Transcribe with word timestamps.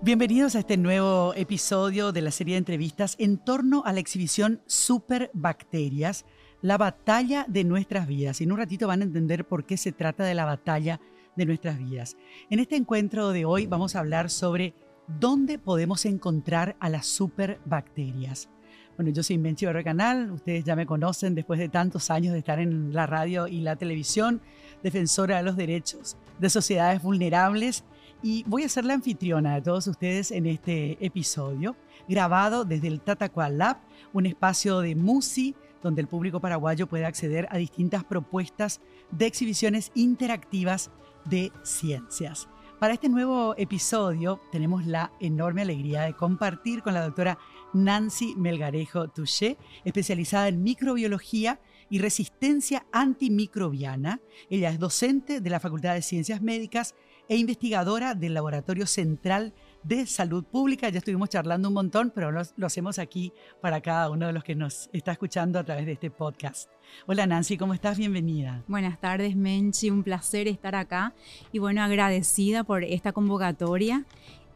Bienvenidos 0.00 0.54
a 0.54 0.60
este 0.60 0.76
nuevo 0.76 1.34
episodio 1.34 2.12
de 2.12 2.22
la 2.22 2.30
serie 2.30 2.54
de 2.54 2.58
entrevistas 2.58 3.16
en 3.18 3.36
torno 3.36 3.82
a 3.84 3.92
la 3.92 3.98
exhibición 3.98 4.62
Superbacterias, 4.66 6.24
la 6.62 6.78
batalla 6.78 7.44
de 7.48 7.64
nuestras 7.64 8.06
vidas. 8.06 8.40
Y 8.40 8.44
en 8.44 8.52
un 8.52 8.58
ratito 8.58 8.86
van 8.86 9.00
a 9.00 9.04
entender 9.04 9.44
por 9.44 9.66
qué 9.66 9.76
se 9.76 9.90
trata 9.90 10.22
de 10.22 10.36
la 10.36 10.44
batalla 10.44 11.00
de 11.34 11.46
nuestras 11.46 11.78
vidas. 11.78 12.16
En 12.48 12.60
este 12.60 12.76
encuentro 12.76 13.30
de 13.30 13.44
hoy 13.44 13.66
vamos 13.66 13.96
a 13.96 13.98
hablar 13.98 14.30
sobre 14.30 14.72
dónde 15.08 15.58
podemos 15.58 16.04
encontrar 16.04 16.76
a 16.78 16.88
las 16.88 17.06
superbacterias. 17.06 18.48
Bueno, 18.96 19.10
yo 19.10 19.24
soy 19.24 19.36
Menchi 19.36 19.66
Canal, 19.82 20.30
ustedes 20.30 20.62
ya 20.64 20.76
me 20.76 20.86
conocen 20.86 21.34
después 21.34 21.58
de 21.58 21.68
tantos 21.68 22.08
años 22.10 22.32
de 22.32 22.38
estar 22.38 22.60
en 22.60 22.94
la 22.94 23.06
radio 23.08 23.48
y 23.48 23.62
la 23.62 23.74
televisión, 23.74 24.42
defensora 24.80 25.38
de 25.38 25.42
los 25.42 25.56
derechos 25.56 26.16
de 26.38 26.50
sociedades 26.50 27.02
vulnerables 27.02 27.82
y 28.22 28.44
voy 28.46 28.64
a 28.64 28.68
ser 28.68 28.84
la 28.84 28.94
anfitriona 28.94 29.54
de 29.54 29.62
todos 29.62 29.86
ustedes 29.86 30.30
en 30.30 30.46
este 30.46 31.04
episodio, 31.04 31.76
grabado 32.08 32.64
desde 32.64 32.88
el 32.88 33.00
Tatacual 33.00 33.58
Lab, 33.58 33.78
un 34.12 34.26
espacio 34.26 34.80
de 34.80 34.94
MUSI 34.94 35.54
donde 35.82 36.00
el 36.00 36.08
público 36.08 36.40
paraguayo 36.40 36.88
puede 36.88 37.04
acceder 37.04 37.46
a 37.50 37.56
distintas 37.56 38.04
propuestas 38.04 38.80
de 39.10 39.26
exhibiciones 39.26 39.92
interactivas 39.94 40.90
de 41.24 41.52
ciencias. 41.62 42.48
Para 42.80 42.94
este 42.94 43.08
nuevo 43.08 43.54
episodio 43.56 44.40
tenemos 44.52 44.86
la 44.86 45.12
enorme 45.20 45.62
alegría 45.62 46.02
de 46.02 46.14
compartir 46.14 46.82
con 46.82 46.94
la 46.94 47.02
doctora 47.02 47.38
Nancy 47.74 48.34
Melgarejo 48.36 49.08
Touché, 49.08 49.58
especializada 49.84 50.48
en 50.48 50.62
microbiología 50.62 51.60
y 51.90 51.98
resistencia 51.98 52.86
antimicrobiana. 52.92 54.20
Ella 54.48 54.70
es 54.70 54.78
docente 54.78 55.40
de 55.40 55.50
la 55.50 55.60
Facultad 55.60 55.94
de 55.94 56.02
Ciencias 56.02 56.40
Médicas 56.40 56.94
e 57.28 57.36
investigadora 57.36 58.14
del 58.14 58.34
Laboratorio 58.34 58.86
Central 58.86 59.52
de 59.82 60.06
Salud 60.06 60.44
Pública. 60.44 60.88
Ya 60.88 60.98
estuvimos 60.98 61.28
charlando 61.28 61.68
un 61.68 61.74
montón, 61.74 62.10
pero 62.14 62.30
lo, 62.32 62.42
lo, 62.56 62.66
hacemos 62.66 62.98
aquí 62.98 63.32
para 63.60 63.80
cada 63.80 64.10
uno 64.10 64.26
de 64.26 64.32
los 64.32 64.44
que 64.44 64.54
nos 64.54 64.88
está 64.92 65.12
escuchando 65.12 65.58
a 65.58 65.64
través 65.64 65.86
de 65.86 65.92
este 65.92 66.10
podcast. 66.10 66.70
Hola 67.06 67.26
Nancy, 67.26 67.56
¿cómo 67.58 67.74
estás? 67.74 67.98
Bienvenida. 67.98 68.64
Buenas 68.66 68.98
tardes, 69.00 69.36
Menchi. 69.36 69.90
Un 69.90 70.02
placer 70.02 70.48
estar 70.48 70.74
acá 70.74 71.14
y 71.52 71.58
bueno, 71.58 71.82
agradecida 71.82 72.64
por 72.64 72.82
esta 72.82 73.12
convocatoria 73.12 74.04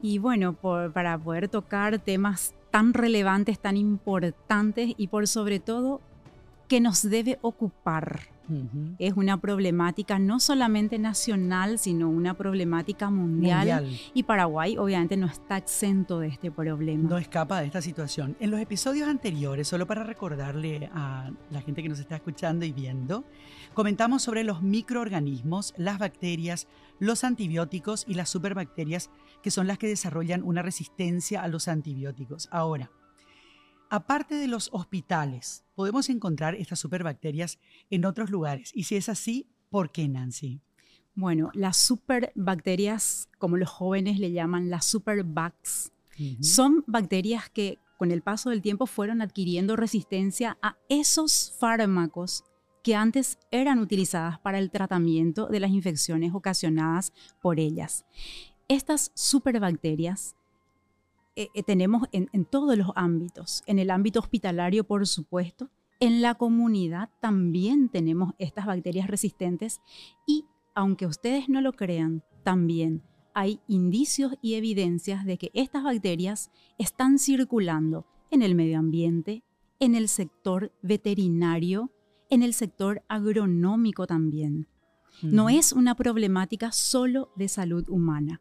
y 0.01 0.19
bueno, 0.19 0.55
para 0.55 1.17
poder 1.19 1.49
tocar 1.49 1.99
temas 1.99 2.55
tan 2.71 2.95
relevantes, 2.95 3.61
tan 3.61 3.77
importantes 3.77 4.95
y 4.97 5.07
por 5.09 5.29
sobre 5.29 5.61
todo 5.61 6.01
que 6.73 6.81
nos 6.81 7.03
debe 7.03 7.39
ocupar 7.43 8.21
es 8.99 9.13
una 9.13 9.39
problemática 9.39 10.19
no 10.19 10.41
solamente 10.41 10.99
nacional, 10.99 11.79
sino 11.79 12.09
una 12.09 12.33
problemática 12.33 13.11
mundial, 13.11 13.87
Y 14.15 14.23
Paraguay 14.23 14.79
obviamente 14.79 15.19
no 15.19 15.27
está 15.27 15.59
exento 15.59 16.19
de 16.19 16.29
este 16.29 16.51
problema. 16.51 17.11
No 17.11 17.19
escapa 17.19 17.61
de 17.61 17.67
esta 17.67 17.83
situación. 17.83 18.39
En 18.41 18.51
los 18.51 18.59
episodios 18.59 19.07
anteriores, 19.07 19.69
solo 19.69 19.87
para 19.87 20.03
recordarle 20.03 20.89
a 20.95 21.31
la 21.51 21.61
gente 21.61 21.83
que 21.83 21.91
nos 21.91 21.99
está 21.99 22.17
escuchando 22.17 22.65
y 22.65 22.73
viendo, 22.73 23.25
comentamos 23.75 24.23
sobre 24.23 24.43
los 24.43 24.63
microorganismos, 24.63 25.75
las 25.77 25.99
bacterias, 25.99 26.69
los 26.99 27.23
antibióticos 27.23 28.07
y 28.09 28.15
las 28.15 28.31
superbacterias, 28.31 29.11
que 29.43 29.51
son 29.51 29.67
las 29.67 29.77
que 29.77 29.89
desarrollan 29.89 30.43
una 30.43 30.63
resistencia 30.63 31.43
a 31.43 31.49
los 31.49 31.69
antibióticos. 31.69 32.49
Ahora, 32.51 32.91
Aparte 33.93 34.37
de 34.37 34.49
los 34.49 34.71
hospitales, 34.73 35.67
podemos 35.75 36.09
encontrar 36.09 36.55
estas 36.55 36.79
superbacterias 36.79 37.59
en 37.91 38.07
otros 38.07 38.31
lugares. 38.31 38.71
Y 38.75 38.85
si 38.85 38.97
es 38.97 39.11
así, 39.11 39.51
¿por 39.69 39.93
qué, 39.93 40.09
Nancy? 40.09 40.63
Bueno, 41.15 41.51
las 41.53 41.77
superbacterias, 41.77 43.29
como 43.37 43.59
los 43.59 43.69
jóvenes 43.69 44.19
le 44.19 44.33
llaman 44.33 44.71
las 44.71 44.87
superbugs, 44.87 45.93
son 46.41 46.85
bacterias 46.87 47.51
que 47.51 47.81
con 47.99 48.13
el 48.13 48.23
paso 48.23 48.49
del 48.49 48.63
tiempo 48.63 48.87
fueron 48.87 49.21
adquiriendo 49.21 49.77
resistencia 49.77 50.57
a 50.63 50.79
esos 50.89 51.55
fármacos 51.59 52.45
que 52.83 52.95
antes 52.95 53.39
eran 53.51 53.79
utilizadas 53.79 54.39
para 54.39 54.59
el 54.59 54.71
tratamiento 54.71 55.49
de 55.49 55.61
las 55.61 55.71
infecciones 55.71 56.33
ocasionadas 56.33 57.13
por 57.43 57.61
ellas. 57.61 58.07
Estas 58.69 59.13
superbacterias 59.15 60.35
eh, 61.35 61.49
eh, 61.55 61.63
tenemos 61.63 62.09
en, 62.13 62.45
todos 62.45 62.77
los 62.77 62.89
ámbitos, 62.95 63.63
en 63.67 63.79
el 63.79 63.91
ámbito 63.91 64.21
hospitalario, 64.21 64.85
por 64.85 65.07
supuesto, 65.07 65.71
en 65.99 66.21
la 66.21 66.35
comunidad 66.35 67.11
también 67.21 67.89
tenemos 67.89 68.35
estas 68.39 68.67
bacterias 68.67 69.09
resistentes 69.09 69.81
y, 70.27 70.45
aunque 70.75 71.07
ustedes 71.07 71.49
no 71.49 71.61
lo 71.61 71.73
crean, 71.73 72.23
también 72.43 73.03
hay 73.35 73.61
indicios 73.67 74.35
y 74.43 74.55
evidencias 74.55 75.25
de 75.25 75.39
que 75.39 75.51
estas 75.55 75.85
bacterias 75.85 76.51
están 76.77 77.19
circulando 77.19 78.05
en 78.31 78.43
el 78.43 78.55
medio 78.55 78.79
ambiente, 78.79 79.43
en 79.81 79.95
el 79.95 80.09
sector 80.09 80.73
veterinario, 80.83 81.91
en 82.29 82.43
el 82.43 82.53
sector 82.53 83.03
agronómico 83.09 84.07
también. 84.07 84.69
No 85.23 85.49
es 85.49 85.73
una 85.73 85.95
problemática 85.95 86.73
solo 86.73 87.31
de 87.37 87.49
salud 87.49 87.85
humana. 87.89 88.41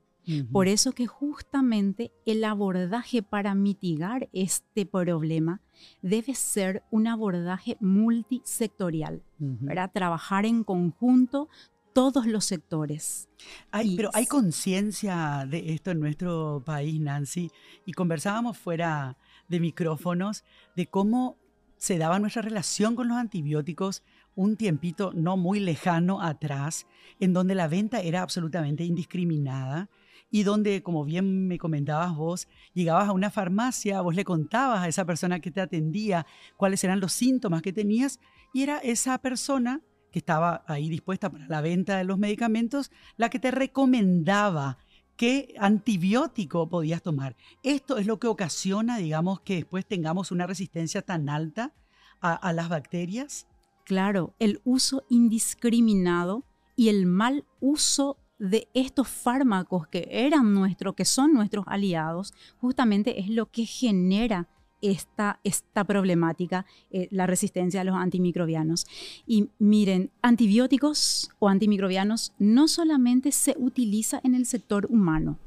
Por 0.52 0.68
eso 0.68 0.92
que 0.92 1.08
justamente 1.08 2.12
el 2.26 2.44
abordaje 2.44 3.24
para 3.24 3.56
mitigar 3.56 4.30
este 4.34 4.86
problema 4.86 5.62
debe 6.02 6.36
ser 6.36 6.84
un 6.92 7.08
abordaje 7.08 7.78
multisectorial, 7.80 9.24
para 9.66 9.88
trabajar 9.88 10.46
en 10.46 10.64
conjunto 10.64 11.50
todos 11.94 12.26
los 12.26 12.46
sectores. 12.46 13.30
pero 13.72 14.10
hay 14.14 14.26
conciencia 14.26 15.46
de 15.50 15.74
esto 15.74 15.92
en 15.92 16.00
nuestro 16.00 16.62
país, 16.66 17.00
Nancy, 17.00 17.52
y 17.86 17.94
conversábamos 17.94 18.58
fuera 18.58 19.18
de 19.48 19.60
micrófonos 19.60 20.44
de 20.76 20.88
cómo 20.88 21.38
se 21.78 21.98
daba 21.98 22.20
nuestra 22.20 22.44
relación 22.44 22.96
con 22.96 23.08
los 23.08 23.18
antibióticos 23.18 24.04
un 24.36 24.56
tiempito 24.56 25.12
no 25.14 25.36
muy 25.36 25.60
lejano 25.60 26.22
atrás, 26.22 26.88
en 27.20 27.34
donde 27.34 27.56
la 27.56 27.68
venta 27.68 28.00
era 28.02 28.22
absolutamente 28.22 28.84
indiscriminada 28.84 29.90
y 30.32 30.44
donde, 30.44 30.82
como 30.82 31.04
bien 31.04 31.48
me 31.48 31.58
comentabas 31.58 32.16
vos, 32.16 32.48
llegabas 32.74 33.10
a 33.10 33.12
una 33.12 33.30
farmacia, 33.30 34.02
vos 34.02 34.16
le 34.16 34.24
contabas 34.24 34.80
a 34.80 34.88
esa 34.88 35.06
persona 35.06 35.42
que 35.42 35.52
te 35.52 35.62
atendía 35.62 36.26
cuáles 36.56 36.84
eran 36.84 37.02
los 37.02 37.12
síntomas 37.12 37.62
que 37.62 37.74
tenías 37.74 38.20
y 38.54 38.64
era 38.64 38.78
esa 38.78 39.18
persona 39.18 39.82
que 40.12 40.20
estaba 40.20 40.64
ahí 40.68 40.90
dispuesta 40.90 41.30
para 41.30 41.48
la 41.48 41.62
venta 41.62 41.98
de 41.98 42.06
los 42.06 42.18
medicamentos 42.18 42.92
la 43.18 43.30
que 43.30 43.40
te 43.40 43.52
recomendaba 43.52 44.78
qué 45.18 45.54
antibiótico 45.60 46.68
podías 46.70 47.02
tomar. 47.02 47.36
Esto 47.62 47.98
es 47.98 48.08
lo 48.08 48.18
que 48.20 48.28
ocasiona, 48.28 48.98
digamos, 48.98 49.42
que 49.42 49.56
después 49.56 49.86
tengamos 49.86 50.32
una 50.32 50.48
resistencia 50.48 51.02
tan 51.02 51.30
alta 51.30 51.74
a, 52.22 52.34
a 52.34 52.54
las 52.54 52.70
bacterias. 52.70 53.48
Claro, 53.86 54.34
el 54.40 54.62
uso 54.64 55.04
indiscriminado 55.10 56.46
y 56.76 56.90
el 56.90 57.06
mal 57.06 57.46
uso 57.60 58.18
de 58.42 58.68
estos 58.74 59.08
fármacos 59.08 59.88
que 59.88 60.08
eran 60.10 60.52
nuestros, 60.54 60.96
que 60.96 61.06
son 61.06 61.32
nuestros 61.32 61.64
aliados, 61.68 62.34
justamente 62.58 63.20
es 63.20 63.30
lo 63.30 63.46
que 63.46 63.66
genera 63.66 64.50
esta, 64.82 65.40
esta 65.44 65.84
problemática, 65.84 66.66
eh, 66.90 67.08
la 67.12 67.28
resistencia 67.28 67.82
a 67.82 67.84
los 67.84 67.96
antimicrobianos. 67.96 68.88
Y 69.28 69.50
miren, 69.60 70.10
antibióticos 70.24 71.30
o 71.38 71.50
antimicrobianos 71.50 72.34
no 72.40 72.68
solamente 72.68 73.32
se 73.32 73.56
utiliza 73.60 74.20
en 74.24 74.34
el 74.34 74.48
sector 74.48 74.88
humano. 74.90 75.38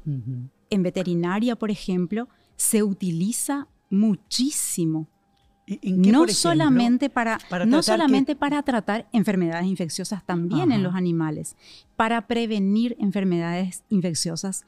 En 0.69 0.81
veterinaria, 0.81 1.57
por 1.57 1.71
ejemplo, 1.71 2.29
se 2.55 2.81
utiliza 2.81 3.67
muchísimo 3.89 5.09
no 5.83 6.27
solamente, 6.27 7.09
para, 7.09 7.39
no 7.65 7.81
solamente 7.81 8.35
para 8.35 8.61
tratar 8.63 9.07
enfermedades 9.11 9.65
infecciosas, 9.65 10.25
también 10.25 10.71
en 10.71 10.83
los 10.83 10.95
animales, 10.95 11.55
para 11.95 12.27
prevenir 12.27 12.95
enfermedades 12.99 13.83
infecciosas 13.89 14.65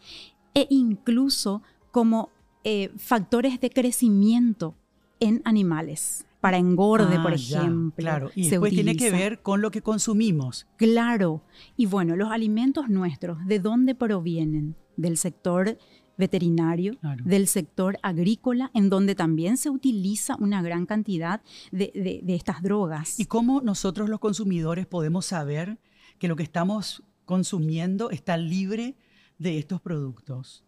e 0.53 0.67
incluso 0.69 1.61
como 1.91 2.29
eh, 2.63 2.91
factores 2.97 3.59
de 3.61 3.69
crecimiento 3.69 4.75
en 5.19 5.41
animales. 5.45 6.25
Para 6.41 6.57
engorde, 6.57 7.19
por 7.19 7.31
ah, 7.31 7.35
ejemplo. 7.35 7.95
claro, 7.95 8.31
y 8.35 8.47
después 8.47 8.71
tiene 8.71 8.95
que 8.95 9.09
ver 9.09 9.41
con 9.41 9.59
lo 9.59 9.71
que 9.71 9.81
consumimos. 9.81 10.67
Claro. 10.77 11.41
Y 11.75 11.87
bueno, 11.87 12.15
los 12.15 12.31
alimentos 12.31 12.89
nuestros, 12.89 13.43
¿de 13.47 13.59
dónde 13.59 13.95
provienen? 13.95 14.75
Del 14.97 15.17
sector 15.17 15.77
veterinario, 16.17 16.97
del 17.23 17.47
sector 17.47 17.97
agrícola, 18.01 18.71
en 18.73 18.89
donde 18.89 19.15
también 19.15 19.57
se 19.57 19.69
utiliza 19.69 20.35
una 20.37 20.61
gran 20.61 20.85
cantidad 20.85 21.41
de, 21.71 22.23
estas 22.27 22.61
drogas. 22.61 23.19
¿Y 23.19 23.25
cómo 23.25 23.61
nosotros 23.61 24.09
los 24.09 24.19
consumidores 24.19 24.85
podemos 24.85 25.25
saber 25.25 25.77
que 26.19 26.27
lo 26.27 26.35
que 26.35 26.43
estamos 26.43 27.03
consumiendo 27.25 28.09
está 28.09 28.37
libre 28.37 28.95
de 29.37 29.59
estos 29.59 29.79
productos? 29.81 30.63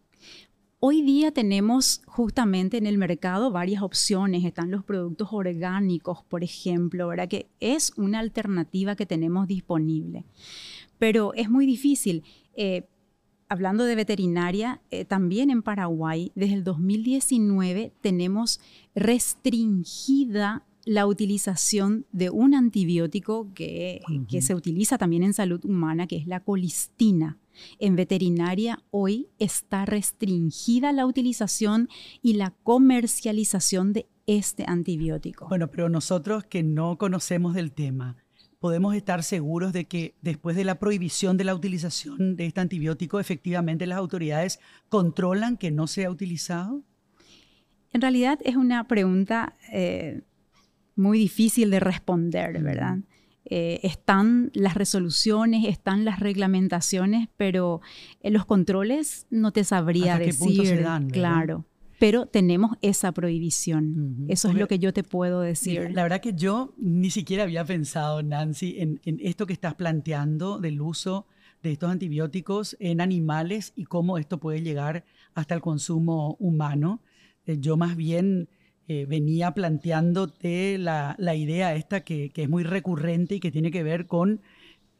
Hoy 0.82 1.02
día 1.02 1.30
tenemos 1.30 2.00
justamente 2.06 2.78
en 2.78 2.86
el 2.86 2.96
mercado 2.96 3.50
varias 3.50 3.82
opciones. 3.82 4.44
Están 4.44 4.70
los 4.70 4.82
productos 4.82 5.28
orgánicos, 5.30 6.22
por 6.24 6.42
ejemplo, 6.42 7.08
¿verdad? 7.08 7.28
que 7.28 7.50
es 7.60 7.92
una 7.98 8.18
alternativa 8.18 8.96
que 8.96 9.04
tenemos 9.04 9.46
disponible. 9.46 10.24
Pero 10.98 11.34
es 11.34 11.50
muy 11.50 11.66
difícil. 11.66 12.24
Eh, 12.54 12.88
hablando 13.50 13.84
de 13.84 13.96
veterinaria, 13.96 14.80
eh, 14.90 15.04
también 15.04 15.50
en 15.50 15.62
Paraguay, 15.62 16.32
desde 16.34 16.54
el 16.54 16.64
2019 16.64 17.92
tenemos 18.00 18.60
restringida 18.94 20.64
la 20.86 21.06
utilización 21.06 22.06
de 22.12 22.30
un 22.30 22.54
antibiótico 22.54 23.52
que, 23.52 24.00
que, 24.28 24.40
se 24.40 24.54
utiliza 24.54 24.96
también 24.96 25.24
en 25.24 25.34
salud 25.34 25.62
humana, 25.64 26.06
que 26.06 26.16
es 26.16 26.26
la 26.26 26.40
colistina. 26.40 27.38
En 27.78 27.96
veterinaria 27.96 28.82
hoy 28.90 29.28
está 29.38 29.84
restringida 29.84 30.92
la 30.92 31.04
utilización 31.04 31.88
y 32.22 32.34
la 32.34 32.54
comercialización 32.62 33.92
de 33.92 34.06
este 34.26 34.64
antibiótico. 34.66 35.48
Bueno, 35.48 35.68
pero 35.68 35.88
nosotros 35.88 36.44
que 36.44 36.62
no 36.62 36.96
conocemos 36.96 37.54
del 37.54 37.72
tema, 37.72 38.16
podemos 38.60 38.94
estar 38.94 39.24
seguros 39.24 39.72
de 39.72 39.86
que 39.86 40.14
después 40.20 40.54
de 40.54 40.64
la 40.64 40.78
prohibición 40.78 41.36
de 41.36 41.44
la 41.44 41.54
utilización 41.54 42.36
de 42.36 42.46
este 42.46 42.60
antibiótico, 42.60 43.18
efectivamente 43.18 43.86
las 43.86 43.98
autoridades 43.98 44.60
controlan 44.88 45.56
que 45.56 45.70
no 45.70 45.86
sea 45.86 46.10
utilizado? 46.10 46.84
En 47.92 48.02
realidad 48.02 48.38
es 48.44 48.56
una 48.56 48.86
pregunta 48.86 49.56
eh, 49.72 50.20
muy 50.94 51.18
difícil 51.18 51.70
de 51.70 51.80
responder, 51.80 52.62
¿verdad? 52.62 52.98
Eh, 53.46 53.80
están 53.82 54.50
las 54.54 54.74
resoluciones, 54.74 55.66
están 55.66 56.04
las 56.04 56.20
reglamentaciones, 56.20 57.28
pero 57.36 57.80
en 58.20 58.34
los 58.34 58.44
controles 58.44 59.26
no 59.30 59.52
te 59.52 59.64
sabría 59.64 60.12
¿Hasta 60.12 60.26
decir. 60.26 60.48
Qué 60.48 60.56
punto 60.56 60.64
se 60.66 60.82
dan, 60.82 61.08
claro 61.08 61.64
pero 62.00 62.24
tenemos 62.24 62.78
esa 62.80 63.12
prohibición. 63.12 64.24
Eso 64.28 64.48
es 64.48 64.54
lo 64.54 64.66
que 64.66 64.78
yo 64.78 64.94
te 64.94 65.02
puedo 65.02 65.42
decir. 65.42 65.90
la 65.92 66.02
verdad 66.02 66.22
que 66.22 66.32
yo 66.32 66.72
ni 66.78 67.10
siquiera 67.10 67.42
había 67.42 67.62
pensado, 67.66 68.22
Nancy, 68.22 68.76
en, 68.78 69.00
esto 69.04 69.46
que 69.46 69.52
estás 69.52 69.74
planteando 69.74 70.58
del 70.58 70.80
uso 70.80 71.26
de 71.62 71.72
estos 71.72 71.90
antibióticos 71.90 72.74
en 72.80 73.02
animales 73.02 73.74
y 73.76 73.84
cómo 73.84 74.16
esto 74.16 74.40
puede 74.40 74.62
llegar 74.62 75.04
hasta 75.34 75.54
el 75.54 75.60
consumo 75.60 76.36
humano. 76.40 77.02
Eh, 77.44 77.58
yo 77.60 77.76
más 77.76 77.96
bien 77.96 78.48
eh, 78.88 79.04
venía 79.04 79.52
planteándote 79.52 80.78
la, 80.78 81.16
la 81.18 81.34
idea 81.34 81.74
esta 81.74 82.00
que, 82.00 82.30
que, 82.30 82.44
es 82.44 82.48
muy 82.48 82.64
recurrente 82.64 83.34
y 83.34 83.40
que 83.40 83.52
tiene 83.52 83.70
que 83.70 83.82
ver 83.82 84.06
con 84.06 84.40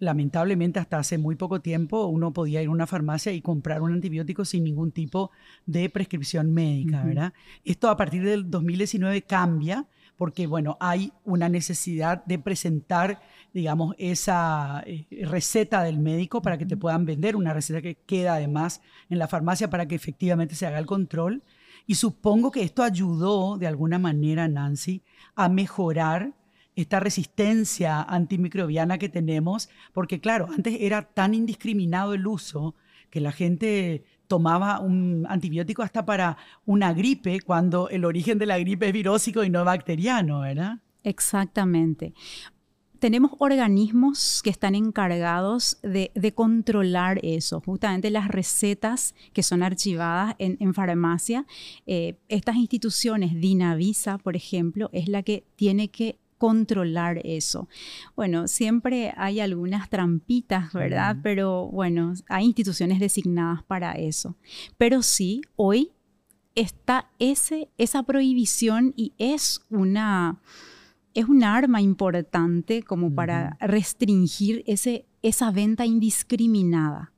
lamentablemente 0.00 0.80
hasta 0.80 0.98
hace 0.98 1.18
muy 1.18 1.36
poco 1.36 1.60
tiempo 1.60 2.06
uno 2.06 2.32
podía 2.32 2.62
ir 2.62 2.68
a 2.68 2.72
una 2.72 2.86
farmacia 2.86 3.32
y 3.32 3.42
comprar 3.42 3.82
un 3.82 3.92
antibiótico 3.92 4.44
sin 4.44 4.64
ningún 4.64 4.90
tipo 4.90 5.30
de 5.66 5.88
prescripción 5.90 6.52
médica, 6.52 7.04
¿verdad? 7.04 7.32
Esto 7.64 7.88
a 7.88 7.96
partir 7.96 8.24
del 8.24 8.50
2019 8.50 9.22
cambia 9.22 9.86
porque, 10.16 10.46
bueno, 10.46 10.76
hay 10.80 11.12
una 11.24 11.48
necesidad 11.48 12.24
de 12.26 12.38
presentar, 12.38 13.22
digamos, 13.54 13.94
esa 13.98 14.82
eh, 14.86 15.06
receta 15.22 15.82
del 15.82 15.98
médico 15.98 16.42
para 16.42 16.58
que 16.58 16.66
te 16.66 16.76
puedan 16.76 17.06
vender, 17.06 17.36
una 17.36 17.54
receta 17.54 17.80
que 17.80 17.94
queda 17.94 18.34
además 18.34 18.82
en 19.08 19.18
la 19.18 19.28
farmacia 19.28 19.70
para 19.70 19.86
que 19.86 19.94
efectivamente 19.94 20.54
se 20.54 20.66
haga 20.66 20.78
el 20.78 20.84
control. 20.84 21.42
Y 21.86 21.94
supongo 21.94 22.50
que 22.50 22.62
esto 22.62 22.82
ayudó 22.82 23.56
de 23.56 23.66
alguna 23.66 23.98
manera, 23.98 24.46
Nancy, 24.46 25.02
a 25.36 25.48
mejorar 25.48 26.34
esta 26.82 27.00
resistencia 27.00 28.02
antimicrobiana 28.02 28.98
que 28.98 29.08
tenemos, 29.08 29.68
porque 29.92 30.20
claro, 30.20 30.48
antes 30.54 30.76
era 30.80 31.02
tan 31.02 31.34
indiscriminado 31.34 32.14
el 32.14 32.26
uso 32.26 32.74
que 33.10 33.20
la 33.20 33.32
gente 33.32 34.04
tomaba 34.28 34.78
un 34.78 35.26
antibiótico 35.28 35.82
hasta 35.82 36.06
para 36.06 36.36
una 36.64 36.92
gripe, 36.92 37.40
cuando 37.40 37.88
el 37.88 38.04
origen 38.04 38.38
de 38.38 38.46
la 38.46 38.58
gripe 38.58 38.86
es 38.86 38.92
virósico 38.92 39.42
y 39.42 39.50
no 39.50 39.64
bacteriano, 39.64 40.40
¿verdad? 40.40 40.78
Exactamente. 41.02 42.14
Tenemos 43.00 43.32
organismos 43.38 44.40
que 44.44 44.50
están 44.50 44.74
encargados 44.74 45.78
de, 45.82 46.32
controlar 46.34 47.18
eso, 47.22 47.60
justamente 47.64 48.10
las 48.10 48.28
recetas 48.28 49.14
que 49.32 49.42
son 49.42 49.62
archivadas 49.62 50.36
en, 50.38 50.74
farmacia. 50.74 51.46
Eh, 51.86 52.16
estas 52.28 52.56
instituciones, 52.56 53.34
Dinavisa, 53.34 54.18
por 54.18 54.36
ejemplo, 54.36 54.90
es 54.92 55.08
la 55.08 55.22
que 55.22 55.44
tiene 55.56 55.88
que 55.88 56.18
controlar 56.40 57.20
eso. 57.22 57.68
Bueno, 58.16 58.48
siempre 58.48 59.12
hay 59.18 59.40
algunas 59.40 59.90
trampitas, 59.90 60.72
¿verdad? 60.72 61.18
Pero 61.22 61.66
bueno, 61.66 62.14
hay 62.30 62.46
instituciones 62.46 62.98
designadas 62.98 63.62
para 63.62 63.92
eso. 63.92 64.38
Pero 64.78 65.02
sí, 65.02 65.42
hoy 65.56 65.92
está 66.54 67.10
ese, 67.18 67.68
esa 67.76 68.04
prohibición 68.04 68.94
y 68.96 69.12
es 69.18 69.60
una, 69.68 70.40
es 71.12 71.26
un 71.26 71.44
arma 71.44 71.82
importante 71.82 72.82
como 72.84 73.14
para 73.14 73.58
restringir 73.60 74.64
ese, 74.66 75.04
esa 75.20 75.50
venta 75.50 75.84
indiscriminada. 75.84 77.12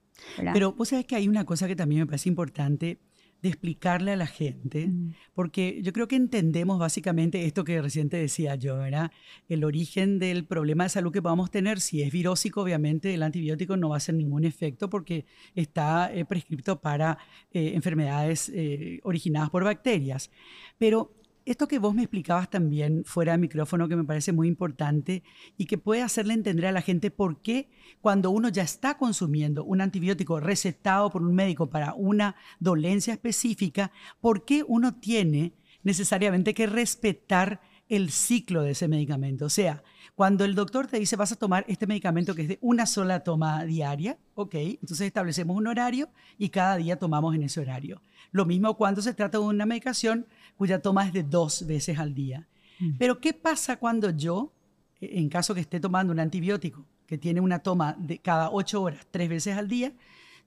Pero 0.53 0.73
vos 0.73 0.89
sabés 0.89 1.07
que 1.07 1.15
hay 1.15 1.29
una 1.29 1.45
cosa 1.45 1.69
que 1.69 1.77
también 1.77 2.01
me 2.01 2.07
parece 2.07 2.29
importante 2.29 2.99
de 3.43 3.49
explicarle 3.49 4.13
a 4.13 4.17
la 4.17 4.27
gente, 4.27 4.87
mm. 4.87 5.15
porque 5.35 5.81
yo 5.83 5.93
creo 5.93 6.07
que 6.07 6.15
entendemos 6.15 6.79
básicamente 6.79 7.45
esto 7.45 7.65
que 7.65 7.83
recién 7.83 8.09
te 8.09 8.17
decía 8.17 8.55
yo, 8.55 8.79
¿verdad? 8.79 9.11
El 9.49 9.65
origen 9.65 10.21
del 10.21 10.45
problema 10.45 10.85
de 10.85 10.91
salud 10.91 11.13
que 11.13 11.21
podamos 11.21 11.51
tener, 11.51 11.81
si 11.81 12.03
es 12.03 12.13
virósico, 12.13 12.63
obviamente 12.63 13.13
el 13.13 13.23
antibiótico 13.23 13.77
no 13.77 13.89
va 13.89 13.97
a 13.97 13.99
hacer 13.99 14.15
ningún 14.15 14.45
efecto 14.45 14.89
porque 14.89 15.27
está 15.57 16.15
eh, 16.15 16.25
prescrito 16.25 16.81
para 16.81 17.19
eh, 17.53 17.73
enfermedades 17.75 18.49
eh, 18.55 19.01
originadas 19.03 19.51
por 19.51 19.65
bacterias. 19.65 20.31
Pero 20.79 21.13
esto 21.45 21.69
que 21.69 21.79
vos 21.79 21.95
me 21.95 22.03
explicabas 22.03 22.49
también 22.51 23.05
fuera 23.05 23.33
de 23.33 23.39
micrófono, 23.39 23.89
que 23.89 23.97
me 23.97 24.05
parece 24.05 24.33
muy 24.33 24.49
importante 24.49 25.23
y 25.57 25.67
que 25.67 25.79
puede 25.79 26.03
hacerle 26.03 26.35
entender 26.35 26.67
a 26.67 26.73
la 26.73 26.83
gente 26.83 27.11
por 27.11 27.41
qué 27.43 27.69
cuando 28.01 28.31
uno 28.31 28.49
ya 28.49 28.63
está 28.63 28.97
consumiendo 28.97 29.65
un 29.65 29.81
antibiótico 29.81 30.41
recetado 30.41 31.11
por 31.11 31.23
un 31.23 31.35
médico 31.35 31.69
para 31.69 31.95
una 31.95 32.37
dolencia 32.61 33.13
específica, 33.13 33.93
por 34.21 34.45
qué 34.45 34.65
uno 34.67 34.95
tiene 34.95 35.55
necesariamente 35.83 36.55
que 36.55 36.67
respetar 36.67 37.61
el 37.93 38.11
ciclo 38.11 38.63
de 38.63 38.71
ese 38.71 38.89
medicamento. 38.89 39.45
O 39.45 39.51
sea, 39.51 39.83
cuando 40.15 40.47
el 40.47 40.55
doctor 40.55 40.87
te 40.87 40.99
dice 40.99 41.15
vas 41.15 41.31
a 41.33 41.37
tomar 41.37 41.67
este 41.69 41.87
medicamento 41.87 42.35
que 42.35 42.43
es 42.43 42.49
de 42.49 42.59
una 42.63 42.87
sola 42.87 43.21
toma 43.21 43.67
diaria, 43.67 44.17
ok, 44.35 44.55
entonces 44.55 45.03
establecemos 45.03 45.55
un 45.55 45.67
horario 45.67 46.09
y 46.39 46.49
cada 46.49 46.77
día 46.77 46.99
tomamos 46.99 47.35
en 47.35 47.43
ese 47.43 47.61
horario. 47.61 48.01
Lo 48.31 48.47
mismo 48.47 48.79
cuando 48.79 49.03
se 49.03 49.13
trata 49.13 49.37
de 49.37 49.45
una 49.45 49.67
medicación 49.67 50.27
cuya 50.57 50.81
toma 50.81 51.07
es 51.07 51.13
de 51.13 51.23
dos 51.23 51.67
veces 51.67 51.99
al 51.99 52.15
día. 52.15 52.49
Mm. 52.81 52.97
Pero 52.99 53.21
¿qué 53.21 53.35
pasa 53.35 53.77
cuando 53.77 54.09
yo, 54.09 54.55
e, 54.99 55.19
en 55.19 55.29
caso 55.29 55.55
que 55.55 55.61
esté 55.61 55.79
tomando 55.79 56.15
un 56.15 56.21
antibiótico 56.21 56.87
que 57.07 57.19
tiene 57.19 57.43
una 57.43 57.59
toma 57.59 57.95
de 57.99 58.21
cada 58.21 58.51
ocho 58.51 58.81
horas, 58.81 59.07
tres 59.11 59.29
veces 59.29 59.59
al 59.59 59.69
día, 59.69 59.93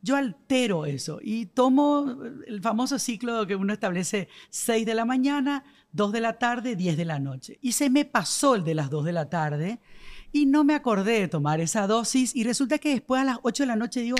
yo 0.05 0.15
altero 0.15 0.85
eso 0.85 1.19
y 1.21 1.47
tomo 1.47 2.15
el 2.45 2.61
famoso 2.61 2.99
ciclo 2.99 3.47
que 3.47 3.55
uno 3.55 3.73
establece 3.73 4.29
6 4.51 4.85
de 4.85 4.93
la 4.93 5.03
mañana, 5.03 5.63
2 5.93 6.11
de 6.11 6.21
la 6.21 6.37
tarde, 6.37 6.75
10 6.75 6.95
de 6.95 7.05
la 7.05 7.19
noche. 7.19 7.57
Y 7.61 7.71
se 7.71 7.89
me 7.89 8.05
pasó 8.05 8.53
el 8.55 8.63
de 8.63 8.75
las 8.75 8.89
2 8.91 9.03
de 9.05 9.11
la 9.13 9.29
tarde 9.29 9.79
y 10.31 10.45
no 10.45 10.63
me 10.63 10.75
acordé 10.75 11.19
de 11.21 11.27
tomar 11.27 11.59
esa 11.59 11.87
dosis 11.87 12.35
y 12.35 12.43
resulta 12.43 12.77
que 12.77 12.89
después 12.89 13.21
a 13.21 13.25
las 13.25 13.39
8 13.41 13.63
de 13.63 13.67
la 13.67 13.75
noche 13.75 14.01
digo, 14.01 14.17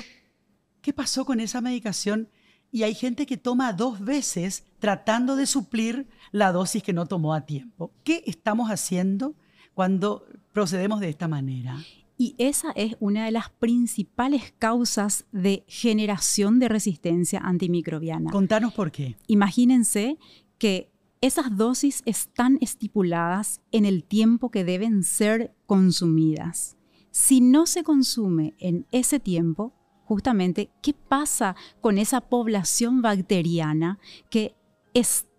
¿qué 0.82 0.92
pasó 0.92 1.24
con 1.24 1.40
esa 1.40 1.62
medicación? 1.62 2.30
y 2.72 2.84
hay 2.84 2.94
gente 2.94 3.26
que 3.26 3.38
toma 3.38 3.72
dos 3.72 4.02
veces 4.02 4.66
tratando 4.80 5.38
de 5.38 5.46
suplir 5.46 6.10
la 6.32 6.52
dosis 6.52 6.84
que 6.84 6.92
no 6.92 7.06
tomó 7.06 7.34
a 7.34 7.46
tiempo. 7.46 7.94
¿Qué 8.04 8.22
estamos 8.26 8.70
haciendo 8.70 9.34
cuando 9.74 10.28
procedemos 10.52 11.00
de 11.00 11.08
esta 11.08 11.30
manera? 11.30 11.78
Y 12.18 12.36
esa 12.38 12.72
es 12.72 12.96
una 13.00 13.26
de 13.26 13.32
las 13.32 13.50
principales 13.50 14.54
causas 14.58 15.26
de 15.32 15.66
generación 15.68 16.60
de 16.60 16.70
resistencia 16.70 17.40
antimicrobiana. 17.40 18.32
Contanos 18.32 18.74
por 18.74 18.92
qué. 18.92 19.18
Imagínense 19.28 20.18
que 20.58 20.92
esas 21.22 21.58
dosis 21.58 22.04
están 22.06 22.58
estipuladas 22.62 23.62
en 23.72 23.86
el 23.86 24.04
tiempo 24.04 24.50
que 24.50 24.64
deben 24.64 25.04
ser 25.04 25.54
consumidas. 25.66 26.78
Si 27.12 27.42
no 27.42 27.66
se 27.66 27.84
consume 27.84 28.54
en 28.60 28.86
ese 28.92 29.20
tiempo, 29.20 29.74
justamente 30.06 30.70
qué 30.82 30.94
pasa 30.94 31.56
con 31.82 31.98
esa 31.98 32.22
población 32.22 33.02
bacteriana 33.02 34.00
que 34.30 34.56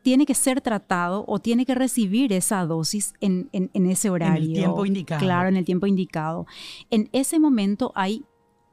tiene 0.06 0.24
que 0.24 0.36
ser 0.36 0.60
tratado 0.60 1.24
o 1.26 1.40
tiene 1.40 1.66
que 1.66 1.74
recibir 1.74 2.32
esa 2.32 2.64
dosis 2.64 3.12
en, 3.20 3.50
ese 3.74 4.08
horario. 4.08 4.44
En 4.44 4.50
el 4.50 4.52
tiempo 4.52 4.86
indicado. 4.86 5.20
Claro, 5.20 5.48
en 5.48 5.56
el 5.56 5.64
tiempo 5.64 5.88
indicado. 5.88 6.46
En 6.90 7.08
ese 7.10 7.40
momento 7.40 7.90
hay 7.96 8.24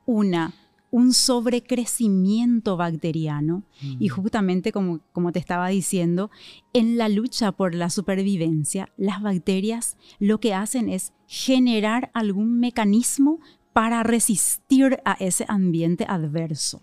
una 0.06 0.54
un 0.92 1.12
sobrecrecimiento 1.12 2.78
bacteriano 2.78 3.64
y 3.82 4.10
mm. 4.10 4.14
justamente 4.14 4.72
como, 4.72 5.00
como 5.12 5.32
te 5.32 5.40
estaba 5.40 5.70
diciendo, 5.70 6.30
en 6.72 7.00
la 7.00 7.10
lucha 7.10 7.52
por 7.52 7.74
la 7.74 7.90
supervivencia, 7.90 8.94
las 8.96 9.24
bacterias 9.24 9.98
lo 10.20 10.40
que 10.40 10.54
hacen 10.54 10.88
es 10.88 11.14
generar 11.26 12.12
algún 12.14 12.60
mecanismo 12.60 13.40
para 13.74 14.04
resistir 14.04 15.00
a 15.04 15.14
ese 15.14 15.46
ambiente 15.48 16.06
adverso. 16.08 16.80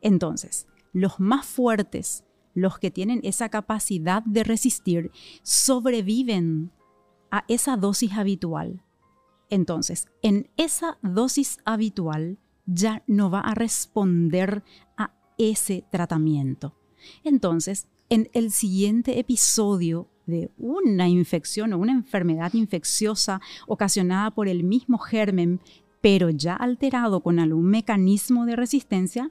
Entonces, 0.00 0.68
los 0.92 1.18
más 1.18 1.44
fuertes, 1.44 2.24
los 2.54 2.78
que 2.78 2.90
tienen 2.90 3.20
esa 3.22 3.48
capacidad 3.48 4.22
de 4.24 4.44
resistir, 4.44 5.10
sobreviven 5.42 6.72
a 7.30 7.44
esa 7.48 7.76
dosis 7.76 8.12
habitual. 8.12 8.82
Entonces, 9.48 10.08
en 10.22 10.48
esa 10.56 10.98
dosis 11.02 11.58
habitual, 11.64 12.38
ya 12.66 13.02
no 13.06 13.30
va 13.30 13.40
a 13.40 13.54
responder 13.54 14.62
a 14.96 15.12
ese 15.38 15.84
tratamiento. 15.90 16.76
Entonces, 17.24 17.88
en 18.08 18.28
el 18.32 18.50
siguiente 18.50 19.18
episodio 19.18 20.08
de 20.26 20.50
una 20.58 21.08
infección 21.08 21.72
o 21.72 21.78
una 21.78 21.92
enfermedad 21.92 22.52
infecciosa 22.54 23.40
ocasionada 23.66 24.30
por 24.30 24.48
el 24.48 24.64
mismo 24.64 24.98
germen, 24.98 25.60
pero 26.00 26.30
ya 26.30 26.54
alterado 26.54 27.20
con 27.20 27.38
algún 27.38 27.66
mecanismo 27.66 28.46
de 28.46 28.56
resistencia, 28.56 29.30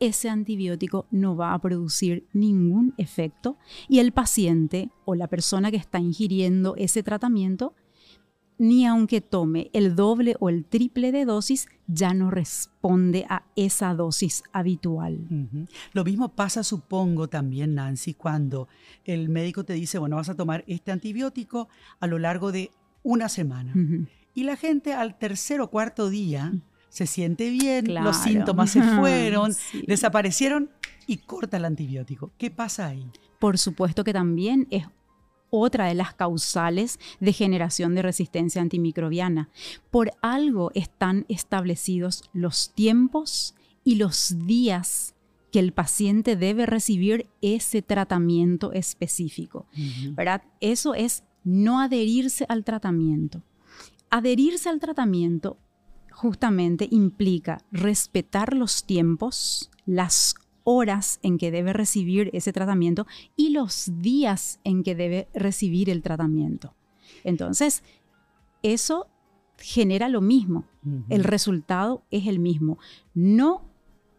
ese 0.00 0.28
antibiótico 0.28 1.06
no 1.10 1.36
va 1.36 1.54
a 1.54 1.58
producir 1.60 2.26
ningún 2.32 2.94
efecto 2.98 3.56
y 3.88 3.98
el 3.98 4.12
paciente 4.12 4.90
o 5.04 5.14
la 5.14 5.28
persona 5.28 5.70
que 5.70 5.76
está 5.76 5.98
ingiriendo 5.98 6.74
ese 6.76 7.02
tratamiento 7.02 7.74
ni 8.58 8.86
aunque 8.86 9.20
tome 9.20 9.70
el 9.72 9.96
doble 9.96 10.36
o 10.38 10.48
el 10.48 10.64
triple 10.64 11.12
de 11.12 11.24
dosis, 11.24 11.66
ya 11.86 12.14
no 12.14 12.30
responde 12.30 13.26
a 13.28 13.44
esa 13.56 13.94
dosis 13.94 14.44
habitual. 14.52 15.18
Lo 15.92 16.04
mismo 16.04 16.30
pasa, 16.30 16.62
supongo, 16.62 17.28
también, 17.28 17.74
Nancy, 17.74 18.14
cuando 18.14 18.68
el 19.04 19.28
médico 19.28 19.64
te 19.64 19.72
dice, 19.72 19.98
bueno, 19.98 20.16
vas 20.16 20.28
a 20.28 20.36
tomar 20.36 20.64
este 20.66 20.92
antibiótico 20.92 21.68
a 21.98 22.06
lo 22.06 22.18
largo 22.18 22.52
de 22.52 22.70
una 23.02 23.28
semana. 23.28 23.74
Y 24.34 24.44
la 24.44 24.56
gente 24.56 24.94
al 24.94 25.18
tercer 25.18 25.60
o 25.60 25.68
cuarto 25.68 26.08
día 26.08 26.52
se 26.94 27.08
siente 27.08 27.50
bien, 27.50 27.92
los 27.92 28.18
síntomas 28.18 28.70
se 28.70 28.80
fueron, 28.80 29.52
desaparecieron 29.84 30.70
y 31.08 31.16
corta 31.16 31.56
el 31.56 31.64
antibiótico. 31.64 32.30
¿Qué 32.38 32.52
pasa 32.52 32.86
ahí? 32.86 33.10
Por 33.40 33.58
supuesto 33.58 34.04
que 34.04 34.12
también 34.12 34.68
es 34.70 34.86
otra 35.50 35.86
de 35.86 35.94
las 35.94 36.14
causales 36.14 37.00
de 37.18 37.32
generación 37.32 37.96
de 37.96 38.02
resistencia 38.02 38.62
antimicrobiana. 38.62 39.48
Por 39.90 40.12
algo 40.22 40.70
están 40.76 41.26
establecidos 41.28 42.22
los 42.32 42.72
tiempos 42.74 43.56
y 43.82 43.96
los 43.96 44.46
días 44.46 45.16
que 45.50 45.58
el 45.58 45.72
paciente 45.72 46.36
debe 46.36 46.64
recibir 46.64 47.26
ese 47.42 47.82
tratamiento 47.82 48.70
específico. 48.70 49.66
¿verdad? 50.12 50.44
Eso 50.60 50.94
es 50.94 51.24
no 51.42 51.80
adherirse 51.80 52.46
al 52.48 52.62
tratamiento. 52.62 53.42
Adherirse 54.10 54.68
al 54.68 54.78
tratamiento 54.78 55.58
justamente 56.14 56.88
implica 56.90 57.58
respetar 57.72 58.54
los 58.54 58.84
tiempos, 58.84 59.70
las 59.84 60.36
horas 60.62 61.18
en 61.22 61.38
que 61.38 61.50
debe 61.50 61.72
recibir 61.72 62.30
ese 62.32 62.52
tratamiento 62.52 63.06
y 63.36 63.50
los 63.50 63.90
días 63.98 64.60
en 64.64 64.82
que 64.82 64.94
debe 64.94 65.28
recibir 65.34 65.90
el 65.90 66.02
tratamiento. 66.02 66.74
Entonces, 67.24 67.82
eso 68.62 69.08
genera 69.58 70.08
lo 70.08 70.20
mismo. 70.20 70.64
El 71.08 71.24
resultado 71.24 72.02
es 72.10 72.26
el 72.26 72.38
mismo. 72.38 72.78
No 73.14 73.62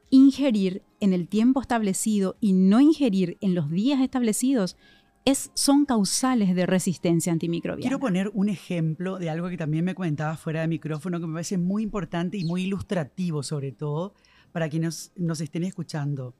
ingerir 0.10 0.84
en 1.00 1.14
el 1.14 1.28
tiempo 1.28 1.62
establecido 1.62 2.36
y 2.42 2.54
no 2.54 2.80
ingerir 2.80 3.38
en 3.42 3.56
los 3.56 3.70
días 3.70 4.02
establecidos 4.02 4.78
es, 5.25 5.51
son 5.55 5.86
causales 5.86 6.55
de 6.55 6.65
resistencia 6.65 7.34
antimicrobiana. 7.34 7.82
Quiero 7.82 8.00
poner 8.00 8.29
un 8.34 8.48
ejemplo 8.48 9.17
de 9.17 9.29
algo 9.29 9.50
que 9.50 9.58
también 9.58 9.84
me 9.84 9.96
comentaba 9.96 10.38
fuera 10.38 10.62
de 10.62 10.67
micrófono 10.67 11.20
que 11.20 11.25
me 11.27 11.34
parece 11.34 11.58
muy 11.58 11.84
importante 11.84 12.38
y 12.38 12.46
muy 12.46 12.63
ilustrativo 12.63 13.41
sobre 13.41 13.72
todo 13.72 14.13
para 14.51 14.70
quienes 14.70 15.12
nos 15.15 15.41
estén 15.41 15.63
escuchando. 15.63 16.36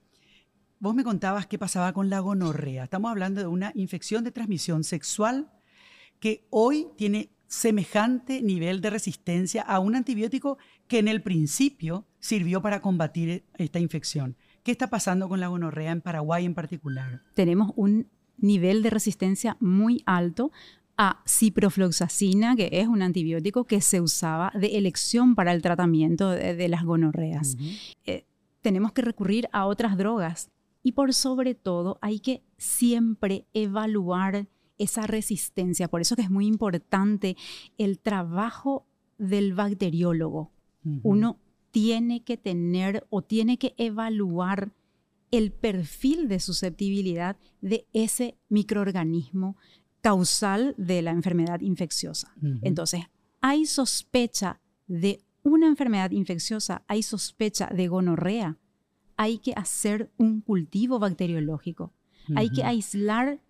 Vos 0.80 0.94
me 0.94 1.04
contabas 1.04 1.48
qué 1.48 1.58
pasaba 1.58 1.94
con 1.94 2.10
la 2.10 2.20
gonorrea. 2.20 2.84
Estamos 2.84 3.10
hablando 3.10 3.42
de 3.42 3.48
una 3.48 3.72
infección 3.76 4.24
de 4.24 4.32
transmisión 4.32 4.84
sexual 4.84 5.52
que 6.20 6.46
hoy 6.52 6.88
tiene 6.96 7.32
semejante 7.48 8.42
nivel 8.42 8.82
de 8.82 8.90
resistencia 8.90 9.62
a 9.62 9.80
un 9.80 9.96
antibiótico 9.96 10.58
que 10.88 11.00
en 11.00 11.08
el 11.08 11.22
principio 11.22 12.06
sirvió 12.20 12.62
para 12.62 12.82
combatir 12.82 13.46
esta 13.58 13.80
infección. 13.80 14.36
¿Qué 14.64 14.72
está 14.72 14.90
pasando 14.90 15.30
con 15.30 15.40
la 15.40 15.48
gonorrea 15.48 15.92
en 15.92 16.02
Paraguay 16.02 16.46
en 16.46 16.56
particular? 16.56 17.22
Tenemos 17.34 17.72
un 17.76 18.10
nivel 18.38 18.84
de 18.84 18.90
resistencia 18.90 19.58
muy 19.60 20.04
alto 20.06 20.52
a 20.98 21.22
ciprofloxacina, 21.28 22.56
que 22.56 22.70
es 22.72 22.88
un 22.88 23.02
antibiótico 23.02 23.66
que 23.66 23.82
se 23.82 24.02
usaba 24.02 24.52
de 24.56 24.78
elección 24.78 25.36
para 25.36 25.52
el 25.52 25.62
tratamiento 25.62 26.30
de, 26.30 26.68
las 26.70 26.84
gonorreas. 26.84 27.58
Eh, 28.06 28.26
tenemos 28.62 28.94
que 28.94 29.02
recurrir 29.02 29.50
a 29.52 29.66
otras 29.66 29.98
drogas 29.98 30.50
y 30.84 30.94
por 30.94 31.14
sobre 31.14 31.56
todo 31.56 31.98
hay 32.02 32.20
que 32.20 32.44
siempre 32.58 33.46
evaluar 33.54 34.48
esa 34.78 35.08
resistencia. 35.08 35.88
Por 35.88 36.02
eso 36.02 36.16
que 36.16 36.22
es 36.22 36.32
muy 36.32 36.48
importante 36.48 37.36
el 37.78 38.00
trabajo 38.00 38.86
del 39.18 39.54
bacteriólogo. 39.54 40.52
Uno 41.02 41.40
tiene 41.72 42.24
que 42.24 42.38
tener 42.38 43.08
o 43.10 43.24
tiene 43.24 43.58
que 43.58 43.74
evaluar 43.78 44.72
el 45.38 45.52
perfil 45.52 46.28
de 46.28 46.40
susceptibilidad 46.40 47.38
de 47.62 47.88
ese 47.94 48.38
microorganismo 48.50 49.58
causal 50.02 50.76
de 50.78 51.02
la 51.02 51.12
enfermedad 51.12 51.62
infecciosa. 51.62 52.36
Entonces, 52.62 53.02
hay 53.42 53.66
sospecha 53.66 54.62
de 54.88 55.24
una 55.44 55.68
enfermedad 55.68 56.12
infecciosa, 56.12 56.84
hay 56.88 57.04
sospecha 57.04 57.68
de 57.68 57.88
gonorrea, 57.88 58.58
hay 59.18 59.38
que 59.40 59.54
hacer 59.54 60.12
un 60.18 60.42
cultivo 60.42 61.00
bacteriológico, 61.00 61.94
hay 62.36 62.50
que 62.50 62.64
aislar 62.64 63.42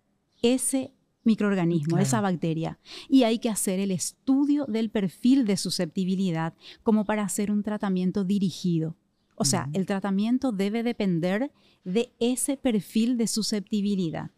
ese 0.42 0.92
microorganismo, 1.24 1.98
esa 1.98 2.20
bacteria, 2.20 2.78
y 3.08 3.24
hay 3.24 3.38
que 3.38 3.50
hacer 3.50 3.80
el 3.80 3.90
estudio 3.90 4.64
del 4.66 4.90
perfil 4.90 5.44
de 5.44 5.56
susceptibilidad 5.56 6.54
como 6.82 7.04
para 7.04 7.24
hacer 7.24 7.50
un 7.50 7.62
tratamiento 7.62 8.24
dirigido. 8.24 8.96
O 9.36 9.44
sea, 9.44 9.68
el 9.74 9.86
tratamiento 9.86 10.50
debe 10.50 10.82
depender 10.82 11.52
de 11.84 12.12
ese 12.18 12.56
perfil 12.56 13.16
de 13.16 13.26
susceptibilidad. 13.26 14.30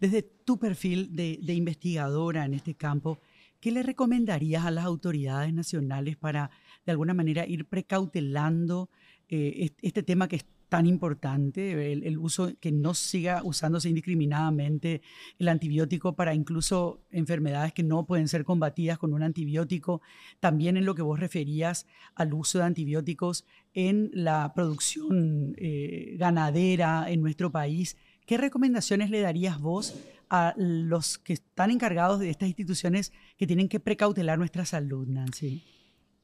Desde 0.00 0.22
tu 0.22 0.58
perfil 0.58 1.14
de, 1.14 1.52
investigadora 1.52 2.44
en 2.44 2.54
este 2.54 2.74
campo, 2.74 3.20
¿qué 3.60 3.72
le 3.72 3.82
recomendarías 3.82 4.64
a 4.64 4.70
las 4.70 4.84
autoridades 4.84 5.52
nacionales 5.52 6.16
para, 6.16 6.50
de 6.86 6.92
alguna 6.92 7.12
manera, 7.12 7.46
ir 7.46 7.66
precautelando 7.66 8.88
eh, 9.28 9.70
este 9.82 10.02
tema 10.02 10.28
que 10.28 10.36
es 10.36 10.46
tan 10.68 10.86
importante, 10.86 11.92
el, 11.92 12.18
uso, 12.18 12.52
que 12.60 12.72
no 12.72 12.94
siga 12.94 13.42
usándose 13.42 13.88
indiscriminadamente 13.88 15.02
el 15.38 15.48
antibiótico 15.48 16.14
para 16.14 16.34
incluso 16.34 17.00
enfermedades 17.10 17.72
que 17.72 17.82
no 17.82 18.06
pueden 18.06 18.28
ser 18.28 18.44
combatidas 18.44 18.98
con 18.98 19.14
un 19.14 19.22
antibiótico, 19.22 20.02
también 20.40 20.76
en 20.76 20.84
lo 20.84 20.94
que 20.94 21.02
vos 21.02 21.18
referías 21.18 21.86
al 22.14 22.34
uso 22.34 22.58
de 22.58 22.64
antibióticos 22.64 23.46
en 23.72 24.10
la 24.12 24.52
producción 24.54 25.54
eh, 25.56 26.16
ganadera 26.18 27.10
en 27.10 27.20
nuestro 27.20 27.50
país. 27.50 27.96
¿Qué 28.26 28.36
recomendaciones 28.36 29.10
le 29.10 29.20
darías 29.20 29.58
vos 29.58 29.94
a 30.28 30.52
los 30.56 31.16
que 31.16 31.32
están 31.32 31.70
encargados 31.70 32.20
de 32.20 32.28
estas 32.28 32.48
instituciones 32.48 33.12
que 33.38 33.46
tienen 33.46 33.68
que 33.68 33.80
precautelar 33.80 34.38
nuestra 34.38 34.66
salud, 34.66 35.06
Nancy? 35.06 35.62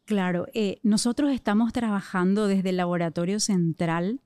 Claro, 0.04 0.46
eh, 0.52 0.80
nosotros 0.82 1.32
estamos 1.32 1.72
trabajando 1.72 2.46
desde 2.46 2.70
el 2.70 2.76
Laboratorio 2.76 3.40
Central 3.40 4.20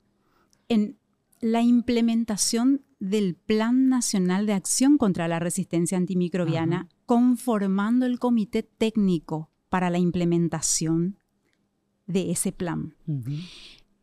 en 0.68 0.98
la 1.40 1.62
implementación 1.62 2.84
del 2.98 3.36
Plan 3.36 3.88
Nacional 3.88 4.46
de 4.46 4.54
Acción 4.54 4.98
contra 4.98 5.28
la 5.28 5.38
Resistencia 5.38 5.96
Antimicrobiana, 5.96 6.88
conformando 7.06 8.06
el 8.06 8.18
comité 8.18 8.62
técnico 8.62 9.50
para 9.68 9.90
la 9.90 9.98
implementación 9.98 11.18
de 12.06 12.30
ese 12.30 12.52
plan. 12.52 12.94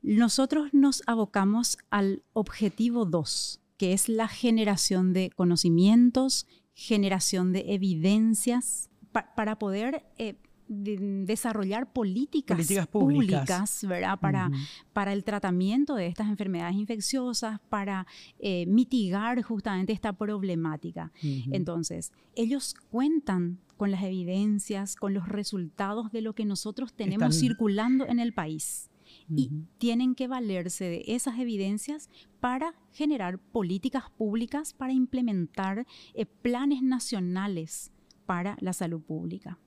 Nosotros 0.01 0.73
nos 0.73 1.03
abocamos 1.07 1.77
al 1.89 2.23
objetivo 2.33 3.05
2, 3.05 3.61
que 3.77 3.93
es 3.93 4.07
la 4.07 4.27
generación 4.27 5.13
de 5.13 5.31
conocimientos, 5.35 6.47
generación 6.73 7.51
de 7.51 7.73
evidencias, 7.73 8.89
para 9.35 9.57
poder 9.57 10.05
eh, 10.17 10.35
desarrollar 10.67 11.91
políticas, 11.91 12.87
públicas, 12.87 13.85
¿verdad? 13.87 14.19
Para, 14.19 14.51
para 14.93 15.13
el 15.13 15.23
tratamiento 15.23 15.95
de 15.95 16.07
estas 16.07 16.27
enfermedades 16.27 16.75
infecciosas, 16.75 17.59
para 17.69 18.07
eh, 18.39 18.65
mitigar 18.65 19.41
justamente 19.43 19.93
esta 19.93 20.13
problemática. 20.13 21.11
Entonces, 21.51 22.11
ellos 22.35 22.75
cuentan 22.89 23.59
con 23.77 23.91
las 23.91 24.03
evidencias, 24.03 24.95
con 24.95 25.13
los 25.13 25.27
resultados 25.27 26.11
de 26.11 26.21
lo 26.21 26.33
que 26.33 26.45
nosotros 26.45 26.93
tenemos 26.93 27.39
circulando 27.39 28.07
en 28.07 28.19
el 28.19 28.33
país 28.33 28.89
y 29.29 29.49
tienen 29.77 30.15
que 30.15 30.27
valerse 30.27 30.85
de 30.85 31.03
esas 31.07 31.39
evidencias 31.39 32.09
para 32.39 32.75
generar 32.91 33.39
políticas 33.39 34.09
públicas, 34.17 34.73
para 34.73 34.93
implementar 34.93 35.85
eh, 36.13 36.25
planes 36.25 36.81
nacionales 36.81 37.91
para 38.25 38.57
la 38.59 38.73
salud 38.73 39.01
pública. 39.01 39.57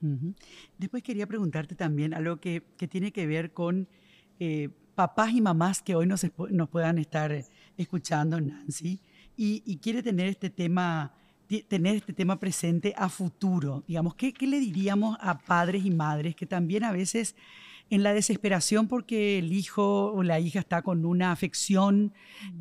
Después 0.78 1.02
quería 1.02 1.26
preguntarte 1.26 1.74
también 1.74 2.14
algo 2.14 2.38
que, 2.38 2.62
tiene 2.88 3.12
que 3.12 3.26
ver 3.26 3.52
con 3.52 3.88
eh, 4.40 4.68
papás 4.94 5.32
y 5.32 5.40
mamás 5.40 5.82
que 5.82 5.94
hoy 5.94 6.06
nos, 6.06 6.26
nos 6.50 6.68
puedan 6.68 6.98
estar 6.98 7.32
escuchando, 7.76 8.40
Nancy, 8.40 9.00
y, 9.36 9.76
quiere 9.78 10.02
tener 10.02 10.26
este 10.28 10.50
tema 10.50 11.14
tener 11.68 11.96
este 11.96 12.12
tema 12.12 12.38
presente 12.38 12.92
a 12.94 13.08
futuro. 13.08 13.82
Digamos, 13.88 14.14
¿qué, 14.14 14.34
¿qué, 14.34 14.46
le 14.46 14.60
diríamos 14.60 15.16
a 15.20 15.38
padres 15.38 15.82
y 15.82 15.90
madres 15.90 16.36
que 16.36 16.44
también 16.44 16.84
a 16.84 16.92
veces 16.92 17.36
en 17.90 18.02
la 18.02 18.12
desesperación 18.12 18.86
porque 18.86 19.38
el 19.38 19.52
hijo 19.52 20.12
o 20.12 20.22
la 20.22 20.40
hija 20.40 20.60
está 20.60 20.82
con 20.82 21.06
una 21.06 21.32
afección, 21.32 22.12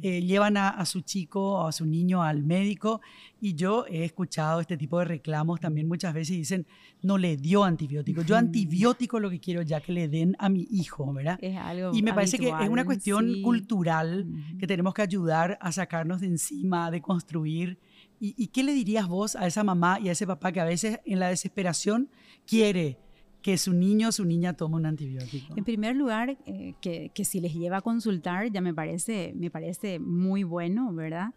eh, 0.02 0.22
llevan 0.22 0.58
a, 0.58 0.86
su 0.86 1.02
chico 1.02 1.60
o 1.60 1.68
a 1.68 1.72
su 1.72 1.86
niño 1.86 2.24
al 2.24 2.44
médico. 2.44 3.02
Y 3.42 3.54
yo 3.54 3.86
he 3.88 4.04
escuchado 4.04 4.62
este 4.62 4.78
tipo 4.78 5.00
de 5.00 5.06
reclamos 5.06 5.60
también 5.60 5.88
muchas 5.88 6.14
veces 6.14 6.36
y 6.36 6.40
dicen, 6.40 6.66
no 7.02 7.18
le 7.18 7.38
dio 7.38 7.64
antibiótico, 7.64 8.22
yo 8.22 8.36
antibiótico 8.36 9.20
lo 9.20 9.30
que 9.30 9.40
quiero 9.40 9.62
ya 9.62 9.82
que 9.82 9.92
le 9.92 10.08
den 10.08 10.36
a 10.40 10.50
mi 10.50 10.68
hijo, 10.72 11.14
¿verdad? 11.14 11.38
Es 11.42 11.56
algo 11.58 11.92
y 11.94 12.02
me 12.02 12.14
parece 12.14 12.40
que 12.40 12.50
es 12.50 12.70
una 12.70 12.86
cuestión 12.86 13.42
cultural 13.44 14.26
que 14.60 14.66
tenemos 14.66 14.94
que 14.94 15.02
ayudar 15.02 15.58
a 15.62 15.72
sacarnos 15.72 16.22
de 16.22 16.28
encima, 16.28 16.90
de 16.90 17.02
construir. 17.02 17.78
¿Y, 18.20 18.34
¿Y 18.42 18.48
qué 18.48 18.64
le 18.64 18.74
dirías 18.74 19.08
vos 19.08 19.36
a 19.36 19.46
esa 19.46 19.64
mamá 19.64 20.00
y 20.00 20.10
a 20.10 20.14
ese 20.14 20.26
papá 20.26 20.52
que 20.52 20.60
a 20.60 20.66
veces 20.66 21.00
en 21.06 21.20
la 21.20 21.28
desesperación 21.28 22.10
quiere 22.48 22.98
que 23.48 23.58
su 23.58 23.72
niño 23.72 24.10
o 24.10 24.12
su 24.12 24.25
niña 24.25 24.51
tome 24.51 24.75
un 24.75 24.86
antibiótico? 24.86 25.54
En 25.56 25.63
primer 25.63 25.96
lugar, 25.96 26.38
eh, 26.46 26.74
que, 26.82 27.12
que, 27.13 27.24
si 27.24 27.39
les 27.39 27.54
lleva 27.54 27.77
a 27.77 27.82
consultar 27.82 28.51
ya 28.51 28.60
me 28.60 28.74
parece, 28.74 29.32
me 29.38 29.50
parece 29.50 30.00
muy 30.00 30.44
bueno, 30.44 30.94
¿verdad? 30.94 31.34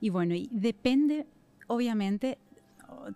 Y 0.00 0.08
bueno, 0.08 0.34
y 0.34 0.48
depende, 0.50 1.26
obviamente, 1.66 2.38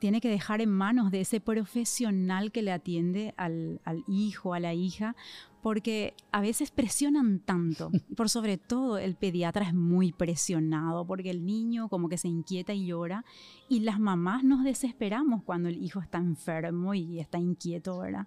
tiene 0.01 0.21
que 0.21 0.29
dejar 0.29 0.61
en 0.61 0.71
manos 0.71 1.11
de 1.11 1.21
ese 1.21 1.41
profesional 1.41 2.53
que 2.53 2.63
le 2.63 2.73
atiende 2.73 3.35
al, 3.37 3.81
al 3.85 4.05
hijo, 4.07 4.55
a 4.55 4.61
la 4.61 4.75
hija, 4.75 5.17
porque 5.63 6.15
a 6.33 6.41
veces 6.41 6.71
presionan 6.71 7.41
tanto. 7.41 7.91
Por 8.17 8.29
sobre 8.29 8.59
todo 8.59 8.99
el 8.99 9.17
pediatra 9.17 9.67
es 9.67 9.75
muy 9.75 10.13
presionado 10.13 11.07
porque 11.07 11.31
el 11.31 11.45
niño 11.45 11.89
como 11.89 12.09
que 12.09 12.19
se 12.19 12.29
inquieta 12.29 12.73
y 12.73 12.87
llora 12.87 13.25
y 13.69 13.81
las 13.81 13.99
mamás 13.99 14.45
nos 14.45 14.65
desesperamos 14.65 15.43
cuando 15.43 15.69
el 15.69 15.83
hijo 15.83 16.01
está 16.01 16.19
enfermo 16.19 16.95
y 16.95 17.19
está 17.19 17.39
inquieto, 17.39 17.99
¿verdad? 17.99 18.27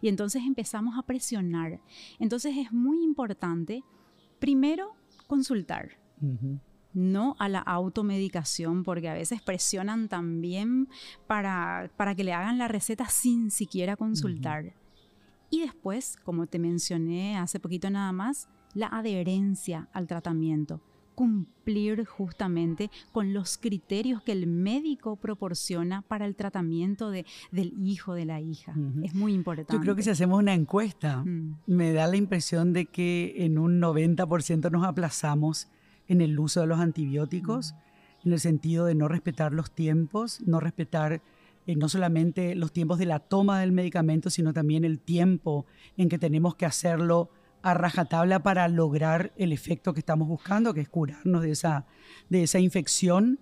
Y 0.00 0.08
entonces 0.08 0.42
empezamos 0.44 0.98
a 0.98 1.02
presionar. 1.02 1.80
Entonces 2.18 2.56
es 2.56 2.72
muy 2.72 3.02
importante 3.02 3.84
primero 4.38 4.94
consultar. 5.26 5.98
No 6.94 7.36
a 7.38 7.48
la 7.48 7.60
automedicación, 7.60 8.82
porque 8.82 9.08
a 9.08 9.14
veces 9.14 9.42
presionan 9.42 10.08
también 10.08 10.88
para, 11.26 11.90
para 11.96 12.14
que 12.14 12.24
le 12.24 12.32
hagan 12.32 12.58
la 12.58 12.68
receta 12.68 13.08
sin 13.08 13.50
siquiera 13.50 13.96
consultar. 13.96 14.74
Y 15.50 15.60
después, 15.60 16.16
como 16.24 16.46
te 16.46 16.58
mencioné 16.58 17.36
hace 17.36 17.60
poquito 17.60 17.90
nada 17.90 18.12
más, 18.12 18.48
la 18.74 18.86
adherencia 18.86 19.88
al 19.92 20.06
tratamiento. 20.06 20.80
Cumplir 21.14 22.06
justamente 22.06 22.90
con 23.12 23.34
los 23.34 23.58
criterios 23.58 24.22
que 24.22 24.32
el 24.32 24.46
médico 24.46 25.16
proporciona 25.16 26.00
para 26.00 26.24
el 26.24 26.36
tratamiento 26.36 27.10
de, 27.10 27.26
del 27.50 27.74
hijo, 27.86 28.14
de 28.14 28.24
la 28.24 28.40
hija. 28.40 28.74
Es 29.02 29.14
muy 29.14 29.34
importante. 29.34 29.74
Yo 29.74 29.80
creo 29.80 29.94
que 29.94 30.02
si 30.02 30.08
hacemos 30.08 30.38
una 30.38 30.54
encuesta, 30.54 31.22
mm. 31.22 31.58
me 31.66 31.92
da 31.92 32.06
la 32.06 32.16
impresión 32.16 32.72
de 32.72 32.86
que 32.86 33.34
en 33.44 33.58
un 33.58 33.78
90% 33.78 34.70
nos 34.70 34.84
aplazamos 34.84 35.68
en 36.08 36.20
el 36.20 36.38
uso 36.38 36.60
de 36.60 36.66
los 36.66 36.80
antibióticos, 36.80 37.74
en 38.24 38.32
el 38.32 38.40
sentido 38.40 38.86
de 38.86 38.94
no 38.94 39.08
respetar 39.08 39.52
los 39.52 39.70
tiempos, 39.70 40.40
no 40.46 40.60
respetar 40.60 41.22
eh, 41.66 41.76
no 41.76 41.88
solamente 41.88 42.54
los 42.54 42.72
tiempos 42.72 42.98
de 42.98 43.06
la 43.06 43.20
toma 43.20 43.60
del 43.60 43.72
medicamento, 43.72 44.30
sino 44.30 44.52
también 44.52 44.84
el 44.84 44.98
tiempo 44.98 45.66
en 45.96 46.08
que 46.08 46.18
tenemos 46.18 46.56
que 46.56 46.66
hacerlo 46.66 47.30
a 47.62 47.74
rajatabla 47.74 48.42
para 48.42 48.66
lograr 48.68 49.32
el 49.36 49.52
efecto 49.52 49.94
que 49.94 50.00
estamos 50.00 50.26
buscando, 50.26 50.74
que 50.74 50.80
es 50.80 50.88
curarnos 50.88 51.42
de 51.42 51.52
esa, 51.52 51.86
de 52.28 52.42
esa 52.42 52.58
infección. 52.58 53.38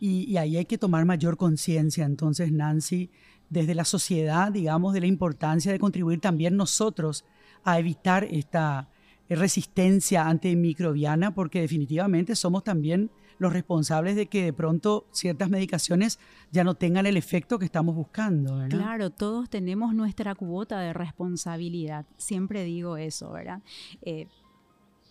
Y, 0.00 0.24
y 0.24 0.38
ahí 0.38 0.56
hay 0.56 0.64
que 0.64 0.78
tomar 0.78 1.04
mayor 1.04 1.36
conciencia. 1.36 2.04
Entonces, 2.04 2.50
Nancy, 2.50 3.10
desde 3.48 3.74
la 3.74 3.84
sociedad, 3.84 4.50
digamos, 4.50 4.92
de 4.92 5.00
la 5.00 5.06
importancia 5.06 5.70
de 5.70 5.78
contribuir 5.78 6.20
también 6.20 6.56
nosotros 6.56 7.24
a 7.62 7.78
evitar 7.78 8.24
esta 8.24 8.88
resistencia 9.36 10.26
antimicrobiana, 10.26 11.34
porque 11.34 11.60
definitivamente 11.60 12.34
somos 12.36 12.64
también 12.64 13.10
los 13.38 13.52
responsables 13.52 14.16
de 14.16 14.26
que 14.26 14.44
de 14.44 14.52
pronto 14.52 15.06
ciertas 15.12 15.48
medicaciones 15.48 16.18
ya 16.50 16.62
no 16.62 16.74
tengan 16.74 17.06
el 17.06 17.16
efecto 17.16 17.58
que 17.58 17.64
estamos 17.64 17.94
buscando. 17.94 18.56
¿verdad? 18.56 18.78
Claro, 18.78 19.10
todos 19.10 19.48
tenemos 19.48 19.94
nuestra 19.94 20.34
cuota 20.34 20.78
de 20.80 20.92
responsabilidad. 20.92 22.04
Siempre 22.18 22.64
digo 22.64 22.98
eso, 22.98 23.32
¿verdad? 23.32 23.62
Eh, 24.02 24.28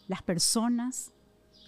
las 0.08 0.22
personas 0.22 1.12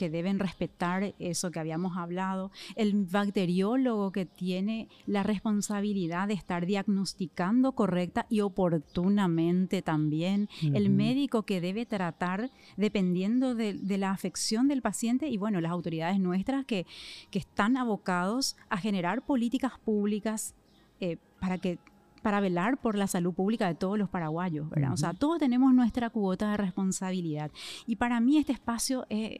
que 0.01 0.09
deben 0.09 0.39
respetar 0.39 1.13
eso 1.19 1.51
que 1.51 1.59
habíamos 1.59 1.95
hablado, 1.95 2.49
el 2.75 3.05
bacteriólogo 3.05 4.11
que 4.11 4.25
tiene 4.25 4.87
la 5.05 5.21
responsabilidad 5.21 6.27
de 6.27 6.33
estar 6.33 6.65
diagnosticando 6.65 7.73
correcta 7.73 8.25
y 8.27 8.41
oportunamente 8.41 9.83
también, 9.83 10.49
el 10.63 10.89
médico 10.89 11.43
que 11.43 11.61
debe 11.61 11.85
tratar 11.85 12.49
dependiendo 12.77 13.53
de, 13.53 13.75
la 13.99 14.09
afección 14.09 14.67
del 14.67 14.81
paciente 14.81 15.27
y 15.27 15.37
bueno, 15.37 15.61
las 15.61 15.71
autoridades 15.71 16.19
nuestras 16.19 16.65
que, 16.65 16.87
que 17.29 17.37
están 17.37 17.77
abocados 17.77 18.55
a 18.69 18.77
generar 18.77 19.23
políticas 19.23 19.73
públicas 19.85 20.55
eh, 20.99 21.17
para 21.39 21.59
que 21.59 21.77
para 22.23 22.39
velar 22.39 22.77
por 22.77 22.95
la 22.95 23.07
salud 23.07 23.33
pública 23.33 23.67
de 23.67 23.75
todos 23.75 23.97
los 23.97 24.09
paraguayos, 24.09 24.69
¿verdad? 24.69 24.93
O 24.93 24.97
sea, 24.97 25.13
todos 25.13 25.39
tenemos 25.39 25.73
nuestra 25.73 26.09
cuota 26.09 26.51
de 26.51 26.57
responsabilidad. 26.57 27.51
Y 27.87 27.95
para 27.95 28.19
mí 28.19 28.37
este 28.37 28.53
espacio 28.53 29.05
es 29.09 29.39